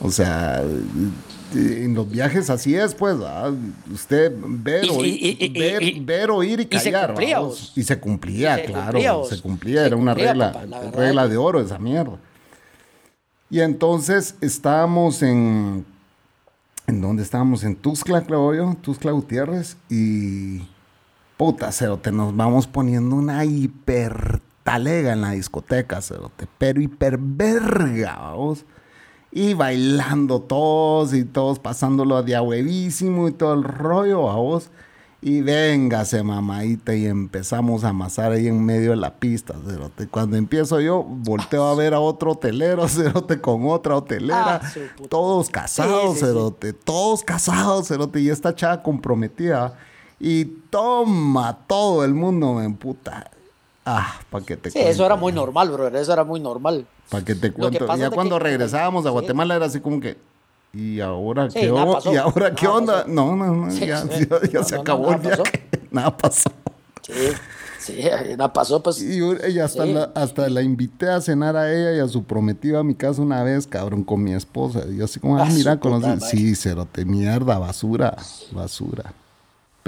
[0.00, 0.62] O sea,
[1.54, 3.52] en los viajes así es, pues, ¿verdad?
[3.92, 7.14] Usted ver, oír, ver, oír y callar,
[7.76, 12.18] y se cumplía, claro, se cumplía, era una regla, regla de oro esa mierda.
[13.54, 15.86] Y entonces estábamos en.
[16.88, 17.62] ¿En dónde estábamos?
[17.62, 19.76] En Tuxtla, creo yo, Tuxtla Gutiérrez.
[19.88, 20.66] Y.
[21.36, 26.48] Puta, Cerote, nos vamos poniendo una hiper talega en la discoteca, Cerote.
[26.58, 28.64] Pero hiper verga, vamos.
[29.30, 34.72] Y bailando todos y todos pasándolo de a huevísimo y todo el rollo, vamos.
[35.26, 40.06] Y véngase, mamadita, y empezamos a amasar ahí en medio de la pista, cerote.
[40.06, 44.60] Cuando empiezo yo, volteo a ver a otro hotelero, cerote, con otra hotelera.
[44.62, 44.72] Ah,
[45.08, 46.74] todos casados, cerote.
[46.74, 48.20] Todos casados, cerote.
[48.20, 49.78] Y esta chava comprometida.
[50.20, 53.30] Y toma, todo el mundo me emputa.
[53.86, 55.88] Ah, para que te Sí, eso era muy normal, bro.
[55.88, 56.86] Eso era muy normal.
[57.08, 57.86] Para que te cuento.
[57.96, 60.18] ya cuando regresábamos a Guatemala era así como que
[60.74, 63.04] ¿Y ahora, qué, ¿Y ahora qué onda?
[63.06, 64.04] No, no, no, ya,
[64.64, 65.42] se acabó el viaje.
[65.90, 66.50] Nada pasó.
[67.02, 67.12] Sí,
[67.78, 68.00] sí,
[68.36, 69.00] nada pasó, pues.
[69.00, 72.80] Y ella hasta, la, hasta la invité a cenar a ella y a su prometida
[72.80, 74.80] a mi casa una vez, cabrón, con mi esposa.
[74.90, 76.30] Y yo así como, ah, mira, conoces.
[76.30, 78.16] Sí, cerote, mierda, basura,
[78.52, 79.12] basura.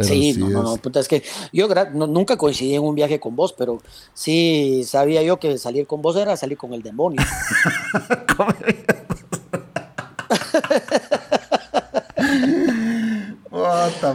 [0.03, 3.55] sí, no, no, no, puta, es que yo nunca coincidí en un viaje con vos,
[3.55, 3.81] pero
[4.13, 7.23] sí sabía yo que salir con vos era salir con el demonio.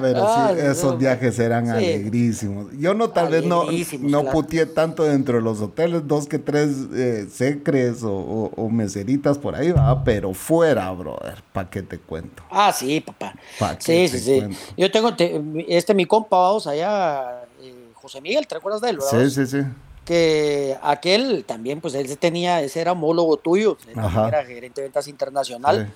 [0.01, 2.67] pero sí, esos viajes eran alegrísimos.
[2.77, 3.65] Yo no, tal vez no,
[3.99, 9.55] no putié tanto dentro de los hoteles, dos que tres eh, secres o, meseritas por
[9.55, 12.43] ahí, va, pero fuera, brother, ¿para qué te cuento?
[12.49, 13.33] Ah, sí, papá.
[13.79, 14.41] Sí, sí, sí.
[14.77, 15.11] Yo tengo,
[15.67, 18.99] este mi compa, vamos allá, eh, José Miguel, ¿te recuerdas de él?
[19.01, 19.59] Sí, sí, sí
[20.05, 25.93] que aquel también, pues él tenía, ese era homólogo tuyo, era gerente de ventas internacional.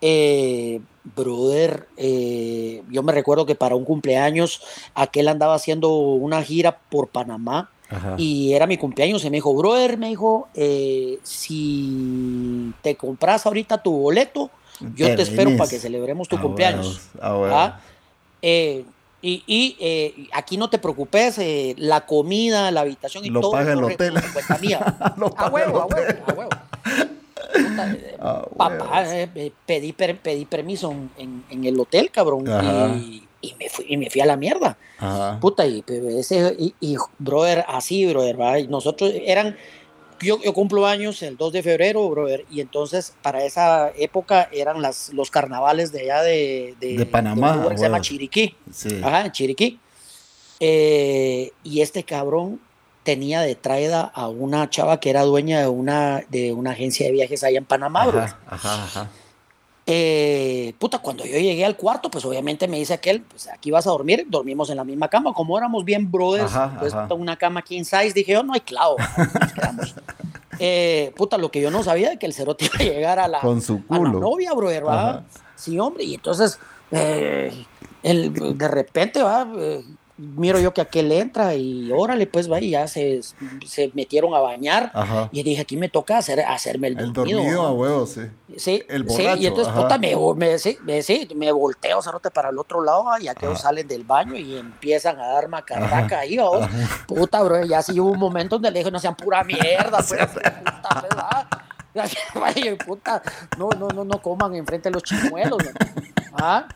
[0.00, 0.80] Eh,
[1.16, 4.62] brother, eh, yo me recuerdo que para un cumpleaños
[4.94, 7.70] aquel andaba haciendo una gira por Panamá
[8.16, 13.82] y era mi cumpleaños y me dijo, brother, me dijo, eh, si te compras ahorita
[13.82, 14.50] tu boleto,
[14.94, 17.00] yo te, espero para que celebremos tu ah, cumpleaños.
[17.20, 17.80] ¿Ah?
[19.20, 23.52] Y, y eh, aquí no te preocupes, eh, la comida, la habitación y lo todo.
[23.52, 24.14] Paga el hotel.
[24.60, 24.78] Mía.
[25.36, 26.50] a huevo, a huevo, a huevo.
[28.20, 33.86] Ah, papá, eh, pedí, pedí permiso en, en, el hotel, cabrón, y, y, me fui,
[33.88, 34.76] y me fui a la mierda.
[34.98, 35.38] Ajá.
[35.40, 35.82] Puta, y,
[36.18, 38.58] ese, y, y, brother, así, brother, ¿va?
[38.68, 39.56] nosotros eran
[40.20, 44.82] yo, yo, cumplo años el 2 de febrero, brother, y entonces para esa época eran
[44.82, 47.68] las, los carnavales de allá de, de, Panamá.
[47.76, 48.54] se llama Chiriquí.
[48.72, 49.00] Sí.
[49.02, 49.78] Ajá, Chiriquí.
[50.60, 52.60] Eh, y este cabrón
[53.04, 57.12] tenía de traída a una chava que era dueña de una, de una agencia de
[57.12, 59.10] viajes allá en Panamá, ajá, ajá, ajá.
[59.90, 63.86] Eh, puta, cuando yo llegué al cuarto, pues obviamente me dice aquel, pues aquí vas
[63.86, 67.84] a dormir, dormimos en la misma cama, como éramos bien brothers, pues, una cama king
[67.84, 68.96] size, dije yo, no hay clavo,
[70.58, 73.28] eh, puta, lo que yo no sabía de que el cerote iba a llegar a
[73.28, 75.22] la, Con su A la novia, brother, ¿va?
[75.56, 76.58] Sí, hombre, y entonces,
[76.90, 77.64] eh,
[78.02, 79.48] de repente, va,
[80.18, 83.20] miro yo que aquel entra y órale, pues va, y ya se,
[83.64, 84.92] se metieron a bañar.
[85.32, 87.62] Y dije, aquí me toca hacer, hacerme el, el dormido.
[87.62, 88.22] a huevo, sí.
[88.56, 92.30] Sí, el borracho, sí, y entonces, puta, me, me, sí, me, sí, me volteo, cerote,
[92.30, 96.36] para el otro lado, y aquellos salen del baño y empiezan a dar macarraca ahí,
[96.36, 96.68] vamos.
[97.06, 100.26] Puta, bro, ya sí hubo un momento donde le dije, no sean pura mierda, pues,
[100.26, 101.46] puta, ¿verdad?
[102.86, 103.22] puta,
[103.58, 105.62] no, no, no, no coman enfrente de los chimuelos.
[106.32, 106.66] ¿Ah?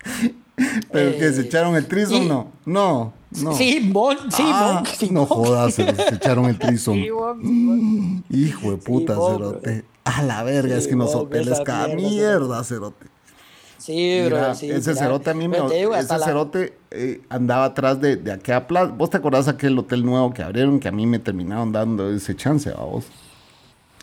[0.90, 2.22] ¿Pero que se eh, echaron el trizo?
[2.22, 3.54] No, no, no.
[3.54, 6.94] Sí, bon, sí, ah, No jodas, se, echaron el trizo.
[8.30, 9.84] Hijo de puta, cerote.
[10.04, 13.06] A la verga, es que nos hoteles cada mierda, cerote.
[13.78, 15.58] Sí, bro, sí, ese cerote a mí me...
[15.98, 18.92] ese cerote eh, andaba atrás de, de aquella plaza.
[18.92, 22.08] ¿Vos te acordás de aquel hotel nuevo que abrieron que a mí me terminaron dando
[22.08, 23.06] ese chance a vos?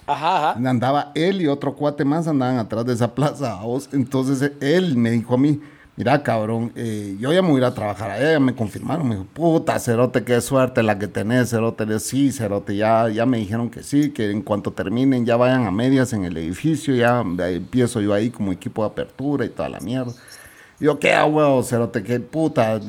[0.05, 0.69] Ajá, ajá.
[0.69, 3.89] Andaba él y otro cuate más andaban atrás de esa plaza a vos.
[3.93, 5.61] Entonces él me dijo a mí
[5.99, 9.05] mira, cabrón, eh, yo ya me voy a ir a trabajar allá, ya me confirmaron,
[9.05, 13.37] me dijo, puta, Cerote, qué suerte la que tenés, Cerote, sí, Cerote, ya, ya me
[13.37, 17.19] dijeron que sí, que en cuanto terminen ya vayan a medias en el edificio, ya
[17.19, 20.13] empiezo yo ahí como equipo de apertura y toda la mierda.
[20.79, 22.79] yo, qué a huevo, Cerote, qué puta,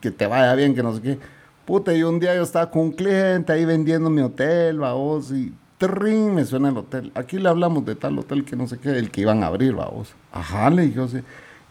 [0.00, 1.18] que te vaya bien, que no sé qué.
[1.66, 5.52] Puta, y un día yo estaba con un cliente ahí vendiendo mi hotel, vos, y
[5.76, 7.12] trin, me suena el hotel.
[7.14, 9.74] Aquí le hablamos de tal hotel que no sé qué, el que iban a abrir,
[9.74, 10.14] vos.
[10.32, 11.18] Ajá, le dije, sí.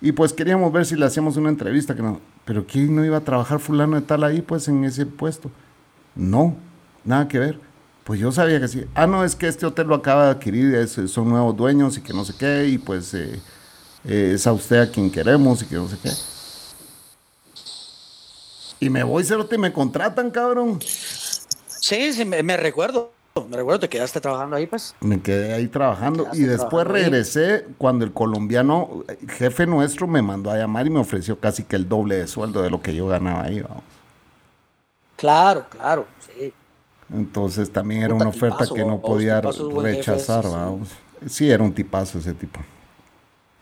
[0.03, 3.15] Y pues queríamos ver si le hacíamos una entrevista, que no, pero ¿quién no iba
[3.15, 5.49] a trabajar fulano de tal ahí, pues en ese puesto?
[6.13, 6.57] No,
[7.05, 7.57] nada que ver.
[8.03, 8.83] Pues yo sabía que sí.
[8.95, 12.11] Ah, no, es que este hotel lo acaba de adquirir, son nuevos dueños y que
[12.11, 13.39] no sé qué, y pues eh,
[14.03, 16.11] eh, es a usted a quien queremos y que no sé qué.
[18.81, 20.81] Y me voy, cerote, y me contratan, cabrón.
[20.81, 23.22] Sí, sí, me recuerdo.
[23.35, 24.95] Me recuerdo, te quedaste trabajando ahí, pues.
[25.01, 30.57] Me quedé ahí trabajando y después regresé cuando el colombiano, jefe nuestro, me mandó a
[30.57, 33.43] llamar y me ofreció casi que el doble de sueldo de lo que yo ganaba
[33.43, 33.83] ahí, vamos.
[35.15, 36.53] Claro, claro, sí.
[37.11, 40.89] Entonces también era una oferta que no podía rechazar, vamos.
[41.27, 42.59] Sí, era un tipazo ese tipo.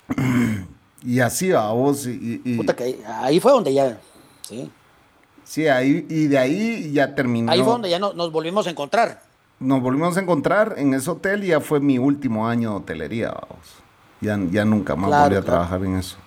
[1.02, 2.06] y así, vamos.
[2.08, 3.98] Y, y, Puta que ahí, fue donde ya,
[4.42, 4.70] sí.
[5.46, 7.52] Sí, ahí, y de ahí ya terminó.
[7.52, 9.31] Ahí fue donde ya nos volvimos a encontrar
[9.62, 13.30] nos volvimos a encontrar en ese hotel y ya fue mi último año de hotelería.
[13.30, 13.68] Vamos.
[14.20, 16.18] Ya, ya nunca más volví a trabajar en eso.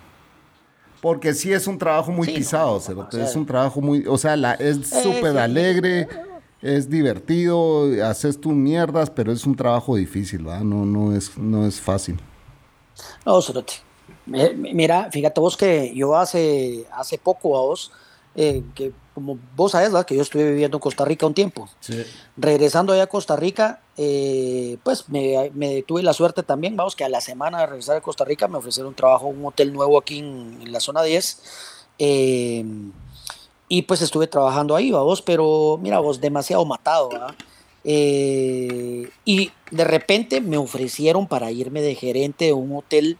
[1.01, 4.89] Porque sí es un trabajo muy pisado, es un trabajo muy, o sea, la, es
[4.89, 6.07] súper alegre,
[6.61, 10.61] es divertido, haces tus mierdas, pero es un trabajo difícil, ¿verdad?
[10.61, 12.19] No, no, es, no es fácil.
[13.25, 13.73] No, Cerote.
[14.25, 17.91] Mira, fíjate vos que yo hace, hace poco a vos,
[18.33, 21.69] eh, que como vos sabés, que yo estuve viviendo en Costa Rica un tiempo.
[22.35, 27.09] Regresando allá a Costa Rica, eh, pues me, tuve la suerte también, vamos, que a
[27.09, 30.19] la semana de regresar a Costa Rica me ofrecieron trabajo en un hotel nuevo aquí
[30.19, 31.41] en, la zona 10.
[31.97, 32.65] Eh,
[33.69, 37.09] y pues estuve trabajando ahí, vos, pero mira, vos, demasiado matado,
[37.85, 43.17] eh, y de repente me ofrecieron para irme de gerente de un hotel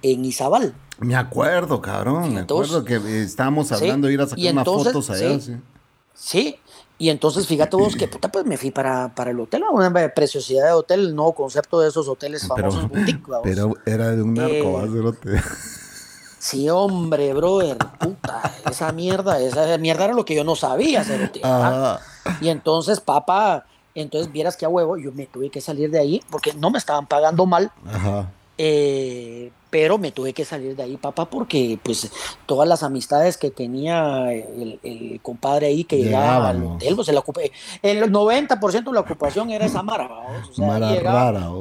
[0.00, 0.74] en Izabal.
[0.98, 5.38] Me acuerdo, cabrón, me acuerdo que estábamos hablando de ir a sacar unas fotos allá.
[5.40, 5.56] Sí,
[6.14, 6.60] sí.
[7.00, 10.66] Y entonces, fíjate vos que puta, pues me fui para, para el hotel, una preciosidad
[10.66, 14.84] de hotel, el nuevo concepto de esos hoteles famosos pero, Pero era de un narco,
[14.84, 15.40] eh, hotel.
[16.40, 21.30] Sí, hombre, brother, puta, esa mierda, esa mierda era lo que yo no sabía hacer.
[22.40, 26.22] Y entonces, papá, entonces vieras que a huevo, yo me tuve que salir de ahí
[26.30, 27.70] porque no me estaban pagando mal.
[27.86, 28.30] Ajá.
[28.56, 32.10] Eh, pero me tuve que salir de ahí, papá, porque pues
[32.46, 37.18] todas las amistades que tenía el, compadre ahí que llegaba al hotel, pues el,
[37.82, 40.08] el 90% de la ocupación era esa mara,
[40.50, 41.52] o sea, llegaba,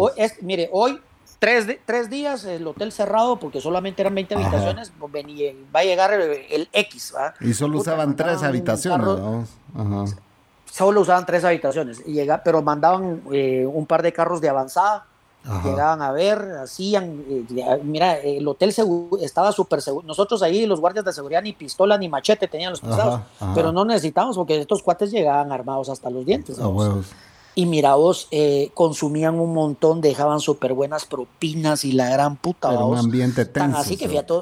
[0.41, 0.99] mire, hoy
[1.39, 5.83] tres, tres días el hotel cerrado porque solamente eran 20 habitaciones, pues, venía, va a
[5.83, 7.33] llegar el, X, ¿va?
[7.41, 9.07] Y solo usaban tres habitaciones,
[10.69, 15.07] Solo usaban tres habitaciones, y llega, pero mandaban eh, un par de carros de avanzada
[15.63, 18.73] Llegaban a ver, hacían, eh, mira, el hotel
[19.21, 20.05] estaba súper seguro.
[20.05, 23.21] Nosotros ahí, los guardias de seguridad, ni pistola ni machete tenían los pisados,
[23.55, 26.57] pero no necesitamos porque estos cuates llegaban armados hasta los dientes.
[27.55, 32.69] y mira vos, eh, consumían un montón, dejaban súper buenas propinas y la gran puta.
[32.69, 33.77] Pero un ambiente tenso.
[33.77, 34.33] así que fíjate,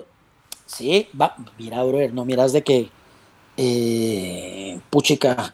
[0.66, 2.89] sí, va, mira, brother, no miras de que,
[3.58, 5.53] eh, puchica,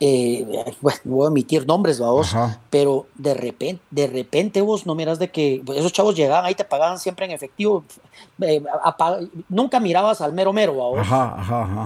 [0.00, 2.34] eh, bueno, voy a emitir nombres, vos,
[2.70, 6.54] pero de repente, de repente vos no miras de que pues, esos chavos llegaban ahí,
[6.54, 7.84] te pagaban siempre en efectivo,
[8.40, 8.62] eh,
[9.48, 11.06] nunca mirabas al mero mero, vos,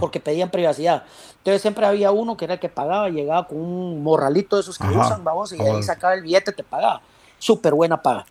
[0.01, 1.05] porque pedían privacidad.
[1.39, 4.79] Entonces siempre había uno que era el que pagaba, llegaba con un morralito de esos
[4.79, 7.01] que usan, vos, y ahí sacaba el billete, te pagaba.
[7.39, 8.27] Súper buena paga.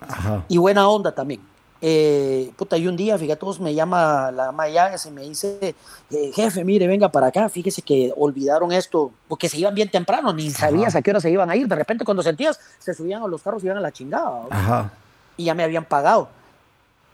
[0.50, 1.42] Y buena onda también.
[1.82, 5.76] Eh, puta, y un día, fíjate, me llama la ama y me dice,
[6.10, 10.34] eh, jefe, mire, venga para acá, fíjese que olvidaron esto, porque se iban bien temprano,
[10.34, 13.22] ni sabías a qué hora se iban a ir, de repente cuando sentías, se subían
[13.22, 14.92] a los carros y iban a la chingada,
[15.38, 16.30] y ya me habían pagado.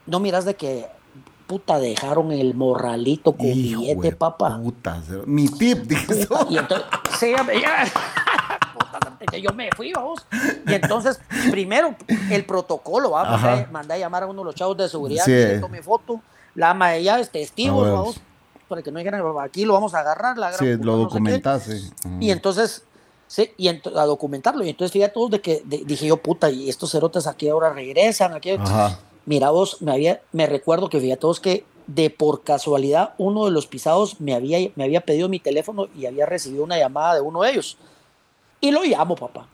[0.05, 0.85] No miras de que,
[1.45, 4.59] puta, dejaron el morralito con billete, papá.
[4.61, 6.87] Puta, mi tip, dije Y entonces,
[7.19, 7.91] sí, ya, que
[9.41, 10.25] yo me fui, vamos.
[10.67, 11.19] Y entonces,
[11.51, 11.95] primero,
[12.29, 13.67] el protocolo, ¿va?
[13.71, 16.21] Mandé, a llamar a uno de los chavos de seguridad que tome foto.
[16.55, 18.21] La ama de llaves, testigos, ah, vamos.
[18.67, 20.37] Para que no dijeran, aquí lo vamos a agarrar.
[20.37, 21.81] La sí, lo documentaste.
[22.19, 22.83] Y entonces,
[23.27, 24.63] sí, y a documentarlo.
[24.63, 28.33] Y entonces, fíjate todos de que dije yo, puta, y estos cerotes aquí ahora regresan.
[28.33, 28.55] Aquí.
[29.25, 33.51] Mira, vos, me, había, me recuerdo que fíjate todos que de por casualidad uno de
[33.51, 37.21] los pisados me había, me había pedido mi teléfono y había recibido una llamada de
[37.21, 37.77] uno de ellos.
[38.63, 39.45] Y lo llamo, papá.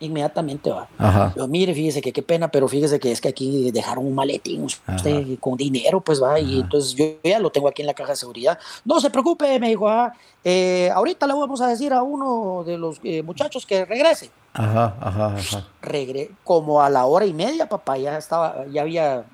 [0.00, 0.86] Inmediatamente va.
[1.34, 4.64] Yo, mire, fíjese que qué pena, pero fíjese que es que aquí dejaron un maletín
[4.64, 6.38] usted con dinero, pues va.
[6.38, 8.58] Y entonces yo ya lo tengo aquí en la caja de seguridad.
[8.84, 10.12] No se preocupe, me dijo, ah,
[10.44, 14.30] eh, ahorita le vamos a decir a uno de los eh, muchachos que regrese.
[14.52, 15.66] Ajá, ajá, ajá.
[15.80, 19.24] Regre como a la hora y media, papá, ya estaba, ya había,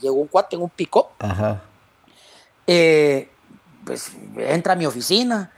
[0.00, 1.10] llegó un cuate en un pico.
[1.18, 1.60] Ajá.
[2.68, 3.30] Eh,
[3.84, 5.50] pues entra a mi oficina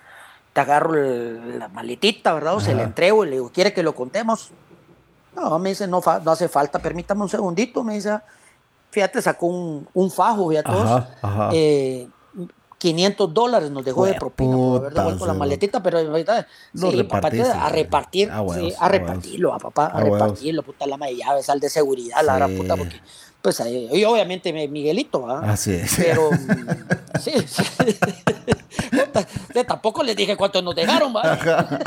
[0.60, 2.54] agarro la maletita, ¿verdad?
[2.54, 4.50] O se la entrego y le digo, ¿quiere que lo contemos?
[5.34, 8.18] No, me dice, no, no hace falta, permítame un segundito, me dice,
[8.90, 10.72] fíjate, sacó un, un fajo, fíjate,
[11.52, 12.08] eh,
[12.78, 17.28] 500 dólares nos dejó de propina por haber devuelto la maletita, pero ahorita sí, papá,
[17.28, 18.44] a repartir, ah,
[18.78, 22.36] a repartirlo, a papá, a ah, repartirlo, puta la de llaves, al de seguridad, la
[22.36, 23.00] gran puta, porque
[23.42, 25.50] pues ahí, y obviamente Miguelito, ¿verdad?
[25.50, 25.94] Así es.
[25.96, 26.30] Pero
[27.20, 27.62] sí, sí.
[29.66, 31.80] tampoco les dije cuánto nos dejaron, ¿verdad?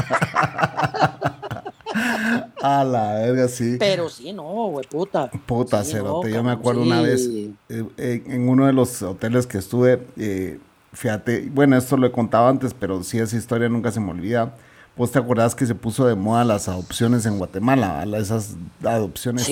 [2.61, 3.75] A la verga, sí.
[3.79, 5.29] Pero sí, no, güey, puta.
[5.45, 6.31] Puta, cerote.
[6.31, 10.59] Yo me acuerdo una vez eh, eh, en uno de los hoteles que estuve, eh,
[10.93, 14.53] fíjate, bueno, esto lo he contado antes, pero sí, esa historia nunca se me olvida
[15.01, 18.05] ¿Vos te acordás que se puso de moda las adopciones en Guatemala?
[18.19, 19.49] Esas adopciones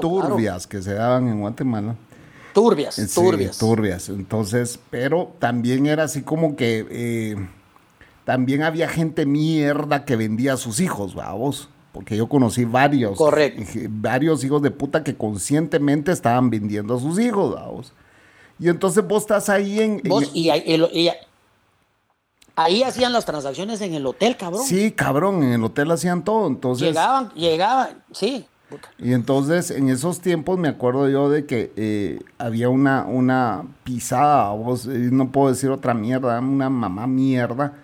[0.00, 1.96] turbias que se daban en Guatemala.
[2.54, 3.58] Turbias, sí, turbias.
[3.58, 4.08] Turbias.
[4.08, 7.36] Entonces, pero también era así como que eh,
[8.24, 11.68] también había gente mierda que vendía a sus hijos, vos.
[11.92, 13.18] Porque yo conocí varios.
[13.18, 13.64] Correcto.
[13.90, 17.92] Varios hijos de puta que conscientemente estaban vendiendo a sus hijos, vos.
[18.58, 20.00] Y entonces vos estás ahí en.
[20.08, 20.30] ¿Vos?
[20.32, 21.10] y, y,
[22.56, 24.62] Ahí hacían las transacciones en el hotel, cabrón.
[24.64, 26.88] Sí, cabrón, en el hotel hacían todo, entonces...
[26.88, 28.46] Llegaban, llegaban, sí.
[28.98, 34.50] Y entonces, en esos tiempos me acuerdo yo de que eh, había una, una pisada,
[34.50, 37.74] vos, eh, no puedo decir otra mierda, una mamá mierda,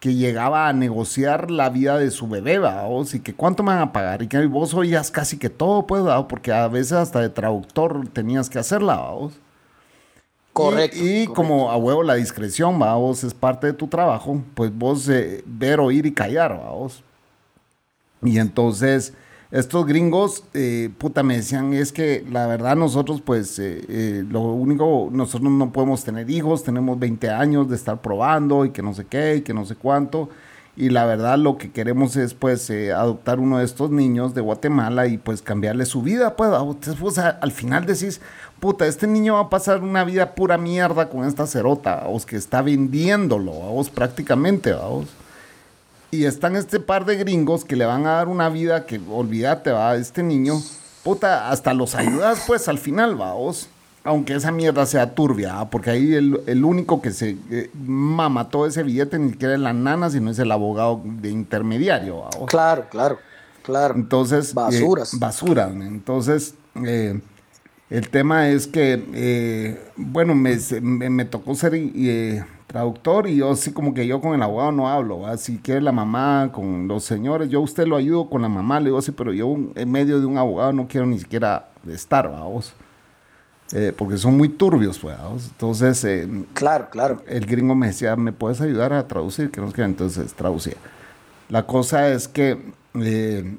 [0.00, 3.82] que llegaba a negociar la vida de su bebé, vos, y que cuánto me van
[3.82, 7.28] a pagar, y que vos oías casi que todo, pues, porque a veces hasta de
[7.28, 9.34] traductor tenías que hacerla, vos.
[10.54, 10.98] Correcto.
[10.98, 15.06] Y, como a huevo la discreción, va, vos es parte de tu trabajo, pues vos
[15.10, 17.04] eh, ver, oír y callar, va, vos.
[18.22, 19.12] Y entonces,
[19.54, 24.40] estos gringos, eh, puta, me decían, es que la verdad nosotros, pues, eh, eh, lo
[24.40, 28.94] único, nosotros no podemos tener hijos, tenemos 20 años de estar probando y que no
[28.94, 30.28] sé qué y que no sé cuánto.
[30.76, 35.06] Y la verdad lo que queremos es, pues, adoptar uno de estos niños de Guatemala
[35.06, 36.50] y, pues, cambiarle su vida, pues,
[36.98, 38.20] pues al final decís,
[38.64, 42.36] puta, este niño va a pasar una vida pura mierda con esta cerota, vos, que
[42.36, 45.06] está vendiéndolo, vos, prácticamente, vos.
[46.10, 49.70] Y están este par de gringos que le van a dar una vida que, olvídate,
[49.70, 50.54] va, este niño,
[51.02, 53.68] puta, hasta los ayudas pues al final, va, vos.
[54.02, 58.82] Aunque esa mierda sea turbia, porque ahí el, único que se eh, mama todo ese
[58.82, 62.22] billete ni siquiera es la nana, sino es el abogado de intermediario.
[62.22, 62.46] ¿va?
[62.46, 63.18] Claro, claro,
[63.62, 63.94] claro.
[63.94, 64.52] Entonces.
[64.52, 65.18] Eh, Basuras.
[65.18, 65.68] basura.
[65.68, 67.20] Entonces, eh,
[67.90, 71.74] el tema es que, bueno, me, me, tocó ser
[72.66, 75.92] traductor y yo sí como que yo con el abogado no hablo, así que la
[75.92, 79.12] mamá con los señores, yo a usted lo ayudo con la mamá, le digo sí,
[79.12, 82.74] pero yo en medio de un abogado no quiero ni siquiera estar, vamos.
[83.72, 85.16] Eh, porque son muy turbios, pues,
[85.50, 87.22] Entonces, eh, claro, claro.
[87.26, 89.50] El gringo me decía, ¿me puedes ayudar a traducir?
[89.50, 90.74] Que no entonces traducía.
[91.48, 92.58] La cosa es que
[92.94, 93.56] eh,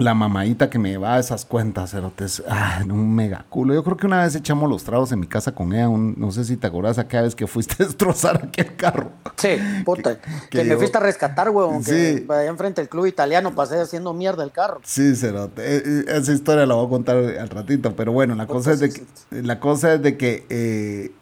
[0.00, 3.74] la mamadita que me llevaba esas cuentas, cerotes, ah, un mega culo.
[3.74, 6.44] Yo creo que una vez echamos los tragos en mi casa con ella, no sé
[6.44, 9.12] si te acordás aquella vez que fuiste a destrozar aquel carro.
[9.36, 11.90] Sí, puta, que, me fuiste a rescatar, weón, sí.
[11.90, 14.80] que allá enfrente del club italiano pasé haciendo mierda el carro.
[14.84, 18.46] Sí, cerote, e, e, esa historia la voy a contar al ratito, pero bueno, la
[18.46, 21.12] cosa es de que, la cosa es de que, eh,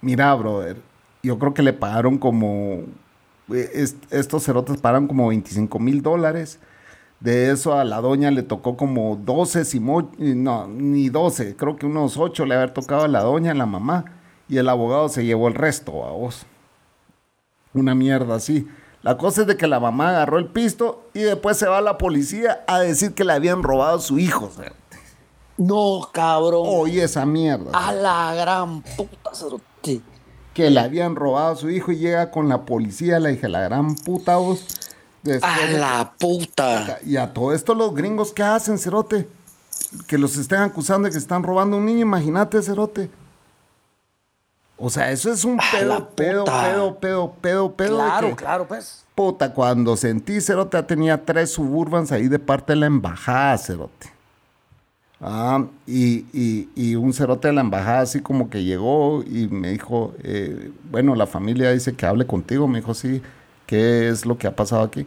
[0.00, 0.76] mira, brother,
[1.24, 2.84] yo creo que le pagaron como,
[3.52, 6.60] eh, estos cerotes pagaron como 25 mil dólares
[7.20, 12.16] de eso a la doña le tocó como 12, no, ni 12, creo que unos
[12.16, 14.04] 8 le haber tocado a la doña, a la mamá,
[14.48, 16.46] y el abogado se llevó el resto a vos.
[17.74, 18.66] Una mierda así.
[19.02, 21.82] La cosa es de que la mamá agarró el pisto y después se va a
[21.82, 24.50] la policía a decir que le habían robado a su hijo.
[25.56, 26.62] No, cabrón.
[26.66, 27.70] Oye, esa mierda.
[27.72, 29.30] A la gran puta.
[30.54, 33.60] Que le habían robado a su hijo y llega con la policía, le dije, la
[33.60, 34.64] gran puta vos
[35.42, 36.98] a la puta.
[37.04, 39.28] Y a todo esto los gringos, ¿qué hacen, Cerote?
[40.06, 43.10] Que los estén acusando de que están robando un niño, imagínate, Cerote.
[44.76, 47.96] O sea, eso es un pedo, pedo, pedo, pedo, pedo, pedo.
[47.96, 49.04] Claro, claro, pues.
[49.14, 54.18] Puta, cuando sentí, Cerote, tenía tres suburbans ahí de parte de la embajada, Cerote.
[55.20, 56.26] Ah, y,
[56.76, 61.16] y, un cerote de la embajada así como que llegó y me dijo, eh, bueno,
[61.16, 62.68] la familia dice que hable contigo.
[62.68, 63.20] Me dijo, sí,
[63.68, 65.06] ¿Qué es lo que ha pasado aquí?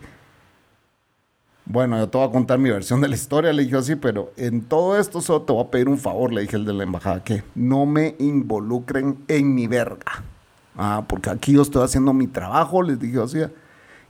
[1.66, 4.32] Bueno, yo te voy a contar mi versión de la historia, le dije así, pero
[4.38, 6.84] en todo esto solo te voy a pedir un favor, le dije el de la
[6.84, 10.24] embajada, que no me involucren en mi verga.
[10.78, 13.40] Ah, porque aquí yo estoy haciendo mi trabajo, les dije así.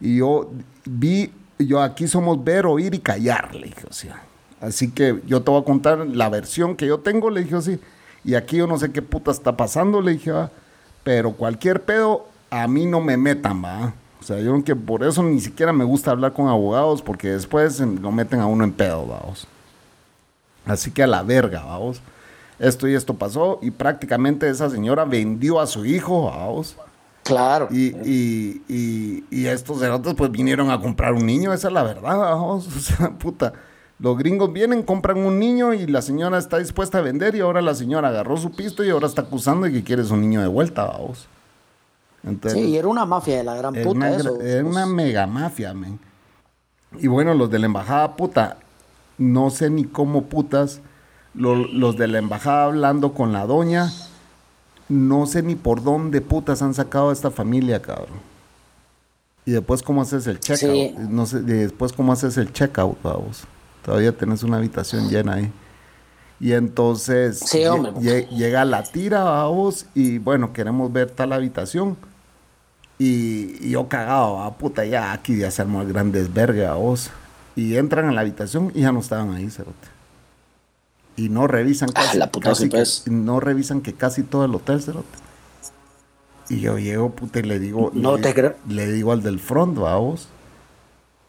[0.02, 0.52] Y yo
[0.84, 4.10] vi, yo aquí somos ver, oír y callar, le dije así.
[4.60, 7.80] Así que yo te voy a contar la versión que yo tengo, le dije así.
[8.26, 10.34] Y aquí yo no sé qué puta está pasando, le dije,
[11.06, 13.94] pero cualquier pedo, a mí no me metan, va.
[14.22, 17.30] O sea, yo creo que por eso ni siquiera me gusta hablar con abogados, porque
[17.30, 19.48] después lo meten a uno en pedo, vamos.
[20.64, 22.02] Así que a la verga, vamos.
[22.60, 26.76] Esto y esto pasó, y prácticamente esa señora vendió a su hijo, vamos.
[27.24, 27.68] Claro.
[27.72, 27.96] Y,
[28.68, 32.68] y, y, estos cerotes pues vinieron a comprar un niño, esa es la verdad, vamos.
[32.78, 33.54] O sea, puta.
[33.98, 37.62] Los gringos vienen, compran un niño y la señora está dispuesta a vender y ahora
[37.62, 40.48] la señora agarró su pisto y ahora está acusando de que quiere su niño de
[40.48, 41.28] vuelta, vamos
[42.48, 44.42] sí, era una mafia de la gran puta eso.
[44.42, 46.00] Era una mega mafia, men.
[47.00, 48.58] Y bueno, los de la embajada puta,
[49.18, 50.82] no sé ni cómo putas,
[51.34, 53.92] los de la embajada hablando con la doña,
[54.90, 58.20] no sé ni por dónde putas han sacado a esta familia, cabrón.
[59.46, 60.98] Y después cómo haces el checkout.
[61.10, 63.46] No sé, después cómo haces el checkout, vamos.
[63.84, 65.52] Todavía tenés una habitación llena ahí.
[66.40, 71.96] Y entonces llega la tira, vamos, y bueno, queremos ver tal habitación
[73.04, 76.76] y, yo cagado, a ah, puta, ya aquí ya se armó el gran desvergue a
[76.76, 77.10] vos.
[77.56, 79.88] Y entran a la habitación y ya no estaban ahí, cerote.
[81.16, 84.84] Y no revisan ah, casi, la puta que, no revisan que casi todo el hotel,
[84.84, 85.18] cerote.
[86.50, 89.80] Y yo llego, puta, y le digo, no le, te le digo al del front,
[89.80, 90.28] a vos.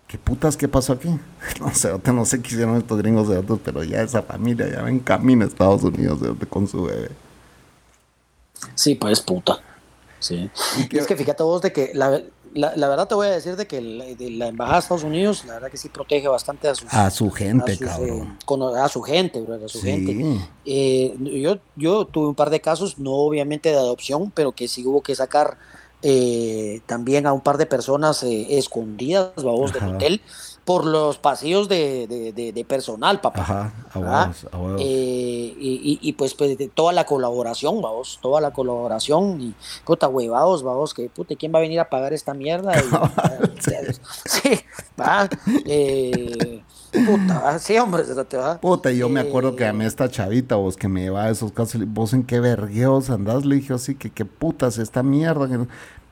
[0.09, 1.09] ¿Qué putas qué pasó aquí?
[1.59, 4.83] No sé, no sé qué hicieron estos gringos de otros, pero ya esa familia ya
[4.83, 6.21] ven camino a Estados Unidos
[6.51, 7.13] con su bebé.
[8.75, 9.63] Sí, pues puta.
[10.23, 10.51] Sí.
[10.91, 12.23] Y es que fíjate vos de que la,
[12.55, 15.45] la, verdad te voy a decir de que la, de la embajada de Estados Unidos,
[15.47, 18.39] la verdad que sí protege bastante a, sus, a su gente, cabrón.
[18.49, 20.41] Eh, a su gente, bro, a su gente.
[20.65, 24.87] Eh, yo, yo tuve un par de casos, no obviamente de adopción, pero que sí
[24.87, 25.57] hubo que sacar
[26.03, 30.21] eh, también a un par de personas eh, escondidas, vamos, del hotel
[30.65, 33.73] por los pasillos de, personal, papá.
[33.95, 34.33] Ajá,
[34.79, 39.55] eh, y, pues, pues toda la colaboración, vamos, toda la colaboración y
[39.85, 42.73] puta huevados, vamos, que puta, ¿quién va a venir a pagar esta mierda?
[44.25, 44.51] sí,
[45.01, 45.29] va.
[45.67, 48.61] Eh, Puta, sí, hombre, se va.
[48.61, 51.51] Puta, yo me acuerdo que a mí esta chavita, vos que me llevaba a esos
[51.51, 55.49] casos, vos en qué vergueos andás, le dije así, que qué putas esta mierda.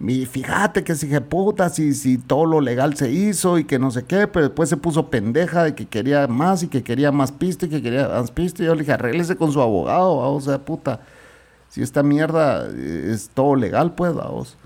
[0.01, 3.79] Y fíjate que si que puta, si, si todo lo legal se hizo y que
[3.79, 7.13] no sé qué, pero después se puso pendeja de que quería más y que quería
[7.13, 8.63] más pista y que quería más pista.
[8.63, 11.01] Y yo le dije, arréglese con su abogado, o sea, puta,
[11.69, 14.57] si esta mierda es todo legal, pues, vos.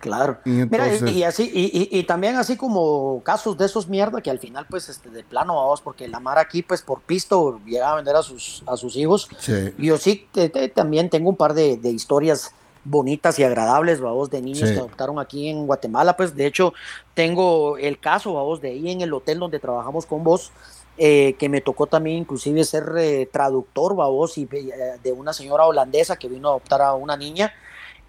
[0.00, 0.38] Claro.
[0.44, 4.66] Y Mira, y, así, y, también así como casos de esos mierda que al final,
[4.68, 8.14] pues, este, de plano, vamos, porque la Mar aquí, pues, por pisto, llega a vender
[8.14, 9.28] a sus, a sus hijos.
[9.38, 9.74] Sí.
[9.76, 10.28] Yo sí
[10.74, 12.52] también tengo un par de, historias
[12.84, 16.16] bonitas y agradables, vamos, de niños que adoptaron aquí en Guatemala.
[16.16, 16.74] Pues, de hecho,
[17.14, 20.52] tengo el caso, vamos, de ahí en el hotel donde trabajamos con vos.
[21.00, 25.64] Eh, que me tocó también inclusive ser eh, traductor, vos, y eh, de una señora
[25.64, 27.52] holandesa que vino a adoptar a una niña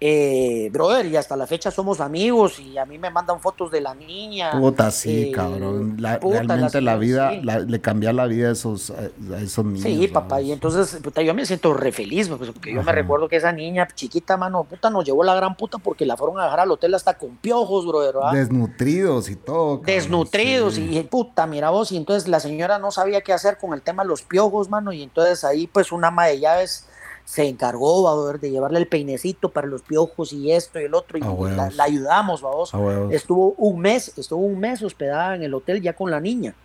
[0.02, 3.82] eh, brother, y hasta la fecha somos amigos y a mí me mandan fotos de
[3.82, 4.52] la niña.
[4.52, 5.98] Puta, sí, eh, cabrón.
[5.98, 8.94] realmente la, vida, le cambia la vida a esos,
[9.42, 9.84] esos niños.
[9.84, 13.28] Sí, papá, y entonces, puta, yo me siento re feliz, pues, porque yo me recuerdo
[13.28, 16.46] que esa niña chiquita, mano, puta, nos llevó la gran puta porque la fueron a
[16.46, 18.16] dejar al hotel hasta con piojos, brother.
[18.32, 19.80] Desnutridos y todo.
[19.80, 23.82] Desnutridos, y puta, mira vos, y entonces la señora no sabía qué hacer con el
[23.82, 26.86] tema de los piojos, mano, y entonces ahí, pues, una ama de llaves
[27.30, 31.22] se encargó de llevarle el peinecito para los piojos y esto y el otro y
[31.22, 32.74] la, ayudamos vamos
[33.12, 36.56] estuvo un mes estuvo un mes hospedada en el hotel ya con la niña.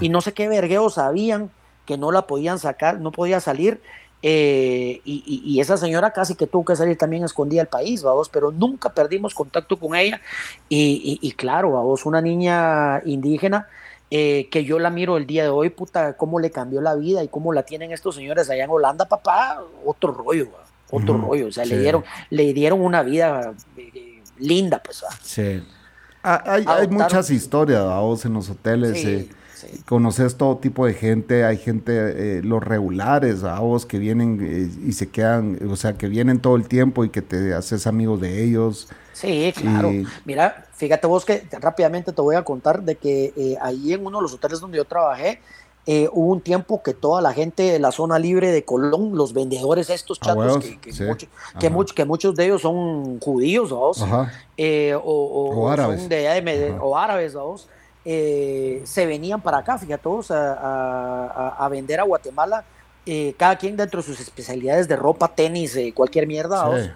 [0.00, 1.50] Y no sé qué vergueos sabían
[1.84, 3.82] que no la podían sacar no podía salir
[4.22, 8.50] eh, y, esa señora casi que tuvo que salir también escondida del país, vamos, pero
[8.50, 10.20] nunca perdimos contacto con ella.
[10.70, 13.68] Y, y claro, vamos, una niña indígena
[14.10, 17.24] eh, que yo la miro el día de hoy, puta, cómo le cambió la vida
[17.24, 20.48] y cómo la tienen estos señores allá en Holanda, papá, otro rollo,
[20.90, 25.04] otro rollo, o sea, le dieron, le dieron una vida eh, linda, pues.
[25.22, 25.62] Sí.
[26.22, 29.04] Ah, hay, muchas historias, vos, en los hoteles.
[29.04, 29.28] Eh,
[29.84, 35.58] conoces todo tipo de gente, hay gente, los regulares, vos, que vienen y se quedan,
[35.68, 38.88] o sea, que vienen todo el tiempo y que te haces amigos de ellos.
[39.12, 39.90] Sí, claro.
[40.24, 44.18] Mira, fíjate vos que rápidamente te voy a contar de que eh, ahí en uno
[44.18, 45.40] de los hoteles donde yo trabajé,
[45.86, 49.32] eh, hubo un tiempo que toda la gente de la zona libre de Colón, los
[49.32, 51.28] vendedores estos ah, chatos, que, que,
[51.94, 53.72] que, muchos de ellos son judíos.
[54.56, 57.36] Eh, o, árabes, de, o árabes
[58.04, 62.64] se venían para acá, fíjate todos a, a, vender a Guatemala,
[63.36, 66.90] cada quien dentro de sus especialidades de ropa, tenis, cualquier mierda, ¿vos?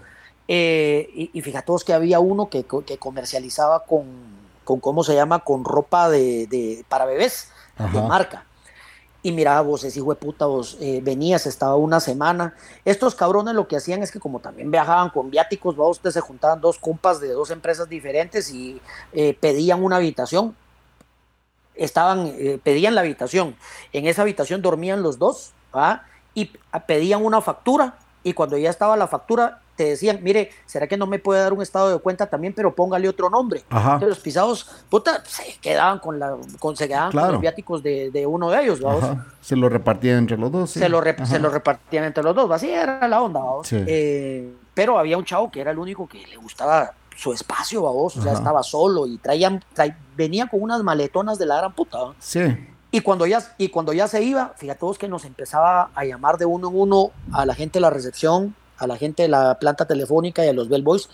[0.53, 2.65] Eh, y, fíjate que había uno que,
[2.99, 4.05] comercializaba con,
[4.65, 5.45] con, ¿cómo se llama?
[5.45, 8.45] Con ropa de, para bebés, de marca.
[9.23, 12.57] Y mira, vos, ese hijo de puta, vos eh, venías, estaba una semana.
[12.85, 16.21] Estos cabrones lo que hacían es que como también viajaban con viáticos, vos, ustedes se
[16.21, 18.81] juntaban dos compas de dos empresas diferentes y
[19.13, 20.57] eh, pedían una habitación.
[21.77, 22.35] Estaban,
[22.65, 23.55] pedían la habitación.
[23.93, 25.53] En esa habitación dormían los dos,
[26.35, 26.51] Y
[26.89, 27.99] pedían una factura.
[28.25, 31.55] Y cuando ya estaba la factura, te decían, mire, ¿será que no me puede dar
[31.55, 33.65] un estado de cuenta también, pero póngale otro nombre?
[33.71, 38.27] Entonces los pisados, puta, se quedaban con la, con, se quedaban con los viáticos de,
[38.29, 38.79] uno de ellos.
[39.41, 40.73] Se lo repartían entre los dos.
[40.73, 43.69] Se, lo se lo repartían entre los dos, así era la onda, ¿vamos?
[43.73, 48.19] Eh, pero había un chavo que era el único que le gustaba su espacio, vos,
[48.19, 49.65] o sea, estaba solo y traían,
[50.15, 52.01] venía con unas maletonas de la gran puta.
[52.19, 52.41] Sí.
[52.91, 56.37] Y cuando, ya, y cuando ya se iba, fíjate todos que nos empezaba a llamar
[56.37, 59.59] de uno en uno a la gente de la recepción, a la gente de la
[59.59, 61.09] planta telefónica y a los bellboys,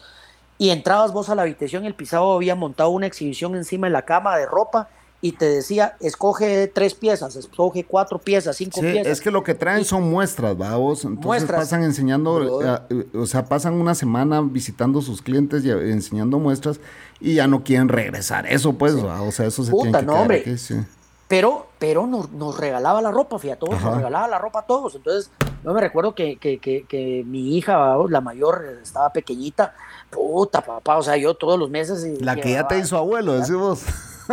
[0.59, 4.03] y entrabas vos a la habitación, el pisado había montado una exhibición encima de la
[4.03, 4.89] cama de ropa
[5.21, 9.07] y te decía, escoge tres piezas, escoge cuatro piezas, cinco sí, piezas.
[9.07, 11.61] Es que lo que traen son muestras, vos Entonces muestras.
[11.63, 16.81] pasan enseñando, eh, o sea, pasan una semana visitando sus clientes y enseñando muestras
[17.21, 18.47] y ya no quieren regresar.
[18.47, 20.59] Eso pues, o sea, eso se tiene que no, hombre.
[20.59, 20.77] sí.
[21.29, 24.95] Pero, pero nos, nos, regalaba la ropa, fíjate, todos, nos regalaba la ropa a todos.
[24.95, 25.29] Entonces,
[25.67, 29.75] yo me recuerdo que, que, que, mi hija, la mayor, estaba pequeñita.
[30.11, 32.07] Puta, papá, o sea, yo todos los meses.
[32.21, 33.85] La que ya te hizo abuelo, decimos.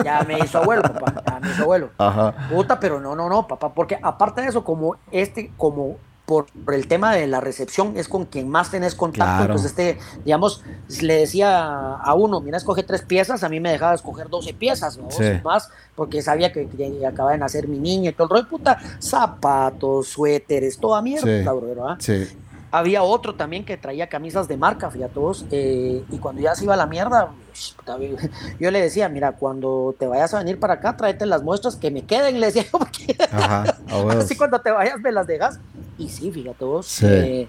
[0.04, 1.90] Ya me hizo abuelo, papá, ya me hizo abuelo.
[1.98, 2.36] Ajá.
[2.52, 6.88] Puta, pero no, no, no, papá, porque aparte de eso, como este, como por, el
[6.88, 9.44] tema de la recepción es con quien más tenés contacto.
[9.44, 10.64] Entonces, este, digamos,
[11.02, 14.98] le decía a uno, mira, escoge tres piezas, a mí me dejaba escoger 12 piezas,
[14.98, 15.08] ¿no?
[15.44, 16.68] Más, porque sabía que,
[17.06, 21.60] acaba de nacer mi niña y todo el rollo, puta, zapatos, suéteres, toda mierda, sí.
[21.62, 21.96] ¿verdad?
[22.00, 22.28] Sí.
[22.74, 26.64] Había otro también que traía camisas de marca, fíjate todos, eh, y cuando ya se
[26.64, 27.30] iba a la mierda,
[28.60, 31.92] yo le decía, mira, cuando te vayas a venir para acá, tráete las muestras que
[31.92, 33.16] me queden, le decía, porque
[34.18, 35.60] así cuando te vayas me las dejas.
[36.00, 37.48] Y sí, fíjate vos, eh,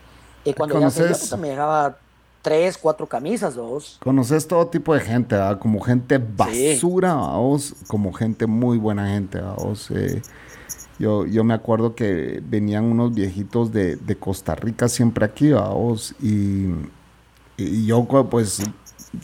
[0.55, 1.97] cuando ya se iba, me dejaba
[2.43, 3.97] tres, cuatro camisas, dos.
[4.05, 9.91] Conoces todo tipo de gente, como gente basura, vos, como gente muy buena gente, vos.
[9.91, 10.21] Eh,
[10.99, 16.67] yo, yo me acuerdo que venían unos viejitos de, Costa Rica siempre aquí, vamos, y,
[17.57, 18.63] y, yo pues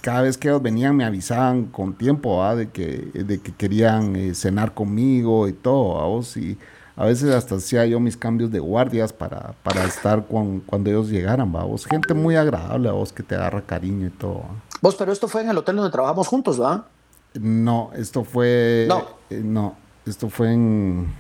[0.03, 4.35] cada vez que ellos venían me avisaban con tiempo, de que, de que querían eh,
[4.35, 6.59] cenar conmigo y todo, vamos, y
[6.97, 11.09] a veces hasta hacía yo mis cambios de guardias para, para estar con, cuando ellos
[11.09, 14.43] llegaran, vamos, gente muy agradable, vos que te agarra cariño y todo.
[14.83, 16.87] Vos, pero esto fue en el hotel donde trabajamos juntos, ¿va?
[17.35, 18.87] No, esto fue...
[18.89, 19.05] No.
[19.31, 21.13] Eh, no, esto fue en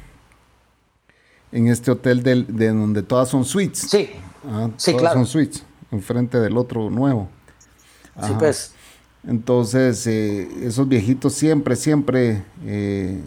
[1.52, 3.86] en este hotel de donde todas son suites.
[3.90, 4.10] Sí.
[4.48, 7.28] Ah, sí, todas son suites, enfrente del otro nuevo.
[8.22, 8.74] Sí, pues.
[9.26, 13.20] Entonces, eh, esos viejitos siempre, siempre eh,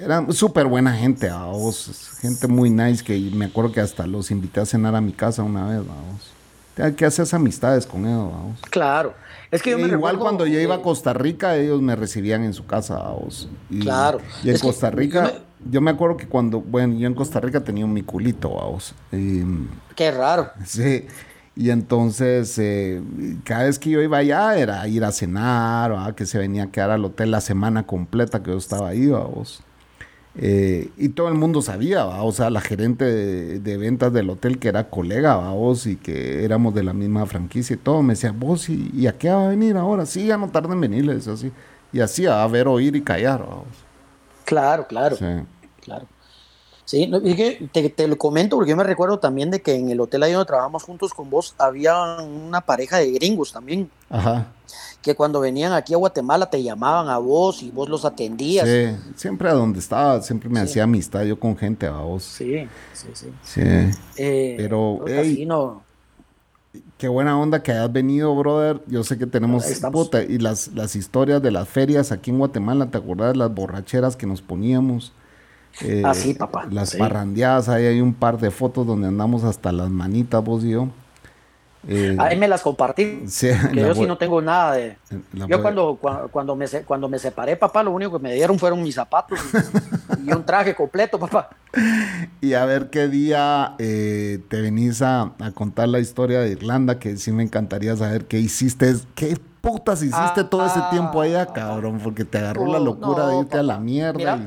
[0.00, 4.60] eran súper buena gente, vos, gente muy nice que me acuerdo que hasta los invité
[4.60, 6.96] a cenar a mi casa una vez, vamos.
[6.96, 8.60] Que haces amistades con ellos, vamos.
[8.70, 9.14] Claro.
[9.54, 12.52] Es que yo me Igual cuando yo iba a Costa Rica, ellos me recibían en
[12.52, 13.48] su casa, vos.
[13.80, 14.18] claro.
[14.42, 15.32] Y en Costa Rica
[15.70, 18.94] yo me acuerdo que cuando, bueno, yo en Costa Rica tenía un mi culito, vamos.
[19.94, 20.50] Qué raro.
[20.64, 21.06] Sí.
[21.56, 23.00] Y entonces, eh,
[23.44, 26.66] cada vez que yo iba allá era ir a cenar, o que se venía a
[26.70, 29.62] quedar al hotel la semana completa que yo estaba ahí, vamos.
[30.36, 34.68] Eh, y todo el mundo sabía, o sea, la gerente de, ventas del hotel que
[34.68, 38.68] era colega, vos, y que éramos de la misma franquicia y todo, me decía, vos,
[38.68, 40.06] ¿y, a qué va a venir ahora?
[40.06, 41.52] Sí, ya no tarda en venir, le así.
[41.92, 43.66] Y así, a ver, oír y callar, vamos.
[44.44, 45.16] Claro, claro.
[45.16, 45.24] Sí
[45.84, 46.06] claro.
[46.84, 47.10] Sí,
[47.72, 50.32] te, te, lo comento porque yo me recuerdo también de que en el hotel ahí
[50.32, 53.90] donde trabajamos juntos con vos había una pareja de gringos también.
[54.10, 54.48] Ajá.
[55.00, 58.68] Que cuando venían aquí a Guatemala te llamaban a vos y vos los atendías.
[58.68, 62.22] Sí, siempre a donde estaba, siempre me hacía amistad yo con gente a vos.
[62.22, 63.28] Sí, sí, sí.
[63.42, 63.62] Sí.
[64.16, 65.04] Eh, Pero,
[65.46, 65.82] no.
[66.98, 68.82] qué buena onda que hayas venido, brother.
[68.86, 72.90] Yo sé que tenemos puta, y las, las historias de las ferias aquí en Guatemala,
[72.90, 75.12] ¿te acuerdas de las borracheras que nos poníamos?
[75.80, 76.66] Eh, Así, ah, papá.
[76.70, 80.70] Las parrandeadas, ahí hay un par de fotos donde andamos hasta las manitas, vos y
[80.70, 80.88] yo.
[81.86, 83.24] Eh, ahí me las compartí.
[83.72, 84.96] que yo sí no tengo nada de.
[85.32, 85.98] Yo cuando,
[86.30, 89.38] cuando, me, cuando me separé, papá, lo único que me dieron fueron mis zapatos
[90.24, 91.50] y, un traje completo, papá.
[92.40, 97.16] Y a ver qué día eh, te venís a, contar la historia de Irlanda, que
[97.16, 102.00] sí me encantaría saber qué hiciste, qué putas hiciste ah, todo ese tiempo allá, cabrón,
[102.04, 104.38] porque te agarró la locura de irte a la mierda.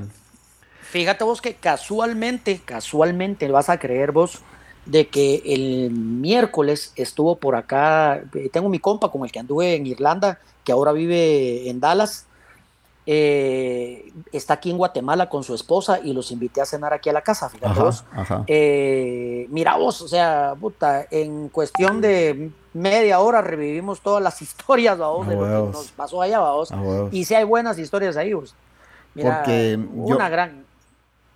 [0.89, 4.41] Fíjate vos que casualmente, casualmente vas a creer vos
[4.85, 9.75] de que el miércoles estuvo por acá, eh, tengo mi compa con el que anduve
[9.75, 12.25] en Irlanda, que ahora vive en Dallas,
[13.05, 17.13] eh, está aquí en Guatemala con su esposa y los invité a cenar aquí a
[17.13, 18.05] la casa, fíjate vos.
[18.47, 24.97] Eh, mira vos, o sea, puta, en cuestión de media hora revivimos todas las historias,
[24.97, 26.71] de lo que nos pasó allá, vos.
[27.11, 28.55] Y si hay buenas historias ahí, vos.
[29.15, 30.66] Mira, Porque una gran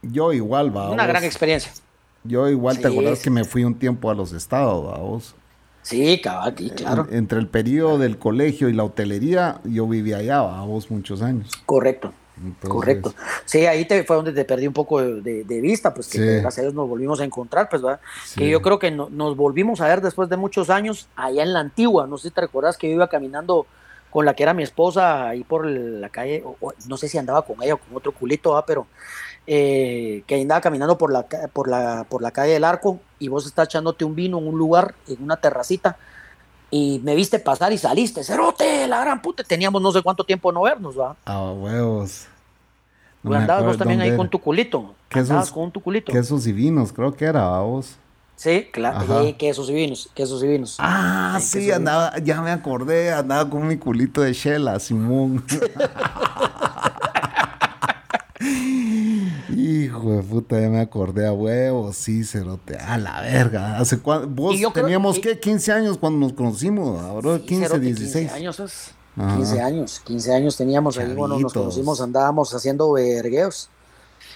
[0.01, 0.89] yo igual, va.
[0.89, 1.71] Una gran experiencia.
[2.23, 5.35] Yo igual, ¿te acuerdas que me fui un tiempo a los estados, vos?
[5.81, 7.07] Sí, cabal, claro.
[7.09, 11.49] entre el periodo del colegio y la hotelería, yo vivía allá, vos, muchos años.
[11.65, 12.13] Correcto.
[12.67, 13.13] Correcto.
[13.45, 16.61] Sí, ahí te, fue donde te perdí un poco de, vista, pues que gracias a
[16.61, 17.99] Dios nos volvimos a encontrar, pues, ¿verdad?
[18.35, 21.59] Que yo creo que nos volvimos a ver después de muchos años allá en la
[21.59, 22.07] antigua.
[22.07, 23.67] No sé si te recuerdas que yo iba caminando
[24.09, 26.43] con la que era mi esposa ahí por la calle,
[26.87, 28.65] no sé si andaba con ella o con otro culito, ¿verdad?
[28.67, 28.87] pero
[29.47, 33.45] eh, que andaba caminando por la, por, la, por la calle del Arco y vos
[33.45, 35.97] estás echándote un vino en un lugar, en una terracita,
[36.69, 40.51] y me viste pasar y saliste, cerote, la gran puta, teníamos no sé cuánto tiempo
[40.51, 41.15] no vernos, va.
[41.25, 42.27] Ah, huevos.
[43.23, 44.95] No andabas vos también ahí con tu culito.
[45.11, 46.11] Andabas con tu culito.
[46.11, 47.97] Quesos y vinos, creo que era, vos.
[48.35, 50.77] Sí, claro, eh, quesos y vinos, quesos y vinos.
[50.79, 55.45] Ah, sí, andaba, ya me acordé, andaba con mi culito de Shela, Simón.
[59.55, 63.77] Hijo de puta, ya me acordé a huevos, sí, cerote, a la verga.
[63.77, 64.27] ¿Hace cuánto?
[64.27, 65.39] Vos teníamos, ¿qué?
[65.39, 68.31] 15 años cuando nos conocimos, ahora 15, 16.
[68.31, 73.69] 15 años, 15 años, 15 años teníamos ahí, bueno, nos conocimos, andábamos haciendo vergueos.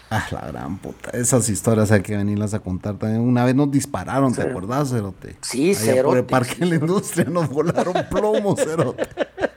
[0.09, 1.09] Ah, la gran puta.
[1.11, 3.21] Esas historias hay que venirlas a contar también.
[3.21, 5.35] Una vez nos dispararon, ¿te acordás, Cerote?
[5.41, 6.03] Sí, Cerote.
[6.03, 9.07] Por el parque de la industria nos volaron plomo, Cerote.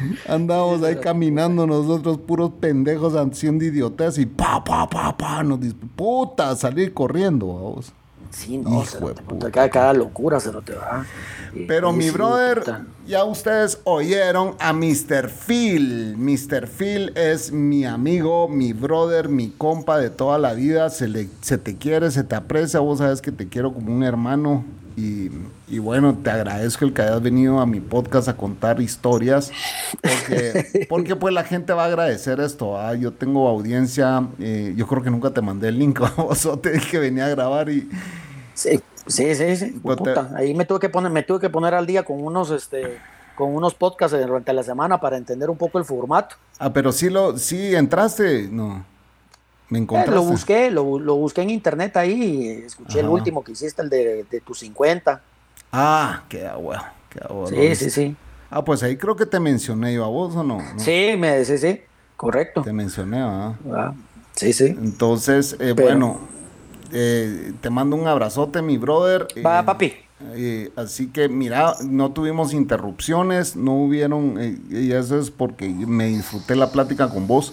[0.28, 5.60] Andábamos ahí caminando nosotros, puros pendejos haciendo idiotas y pa, pa, pa, pa, nos
[5.94, 7.92] puta, salir corriendo, vamos.
[8.30, 11.06] Sí, no, se te cada, cada locura se lo te va.
[11.66, 12.62] Pero mi brother,
[13.06, 15.30] ya ustedes oyeron a Mr.
[15.30, 16.16] Phil.
[16.18, 16.66] Mr.
[16.66, 20.90] Phil es mi amigo, mi brother, mi compa de toda la vida.
[20.90, 22.80] Se, le, se te quiere, se te aprecia.
[22.80, 24.64] Vos sabes que te quiero como un hermano.
[24.96, 25.30] Y,
[25.68, 29.52] y, bueno, te agradezco el que hayas venido a mi podcast a contar historias,
[30.00, 32.78] porque, porque pues la gente va a agradecer esto.
[32.78, 32.94] ¿ah?
[32.94, 36.90] Yo tengo audiencia, eh, yo creo que nunca te mandé el link, vos te dije
[36.92, 37.88] que venía a grabar y...
[38.54, 39.80] Sí, sí, sí, sí.
[39.82, 39.98] Pues
[40.34, 42.98] Ahí me tuve que poner, me tuve que poner al día con unos, este,
[43.34, 46.36] con unos podcasts durante la semana para entender un poco el formato.
[46.58, 48.95] Ah, pero sí lo, sí entraste, no.
[49.68, 50.14] Me encontraste.
[50.14, 54.40] lo busqué, lo, busqué en internet ahí, escuché el último que hiciste, el de, de
[54.40, 55.20] tus 50.
[55.72, 56.84] Ah, queda bueno.
[57.48, 58.16] Sí, sí, sí.
[58.50, 60.60] Ah, pues ahí creo que te mencioné yo a vos, ¿o no?
[60.76, 61.80] Sí, me, sí, sí,
[62.16, 62.62] correcto.
[62.62, 63.54] Te mencioné, ¿ah?
[64.34, 64.66] sí, sí.
[64.66, 66.20] Entonces, eh, bueno,
[66.92, 69.26] eh, te mando un abrazote, mi brother.
[69.44, 69.92] Va, eh, papi.
[70.76, 74.38] así que mira, no tuvimos interrupciones, no hubieron,
[74.70, 77.52] y eso es porque me disfruté la plática con vos.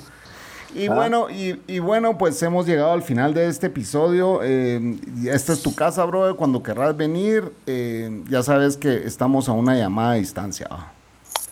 [0.75, 4.41] Y bueno, y, bueno, pues hemos llegado al final de este episodio.
[4.43, 6.35] Eh, esta es tu casa, brother.
[6.35, 10.67] Cuando querrás venir, eh, ya sabes que estamos a una llamada a distancia.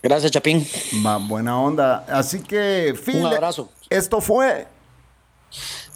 [0.02, 0.66] Gracias, Chapín.
[1.06, 2.06] Va, buena onda.
[2.08, 3.72] Así que, Un abrazo.
[3.90, 4.68] Esto fue.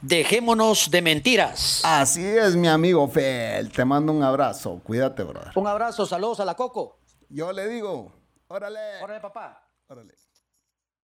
[0.02, 1.82] Dejémonos de mentiras.
[1.84, 3.72] Así es, mi amigo Fel.
[3.72, 4.80] Te mando un abrazo.
[4.84, 5.52] Cuídate, brother.
[5.56, 6.06] Un abrazo.
[6.06, 7.00] Saludos a la Coco.
[7.30, 8.12] Yo le digo.
[8.48, 9.02] Órale.
[9.02, 9.68] Órale, papá.
[9.88, 10.14] Órale.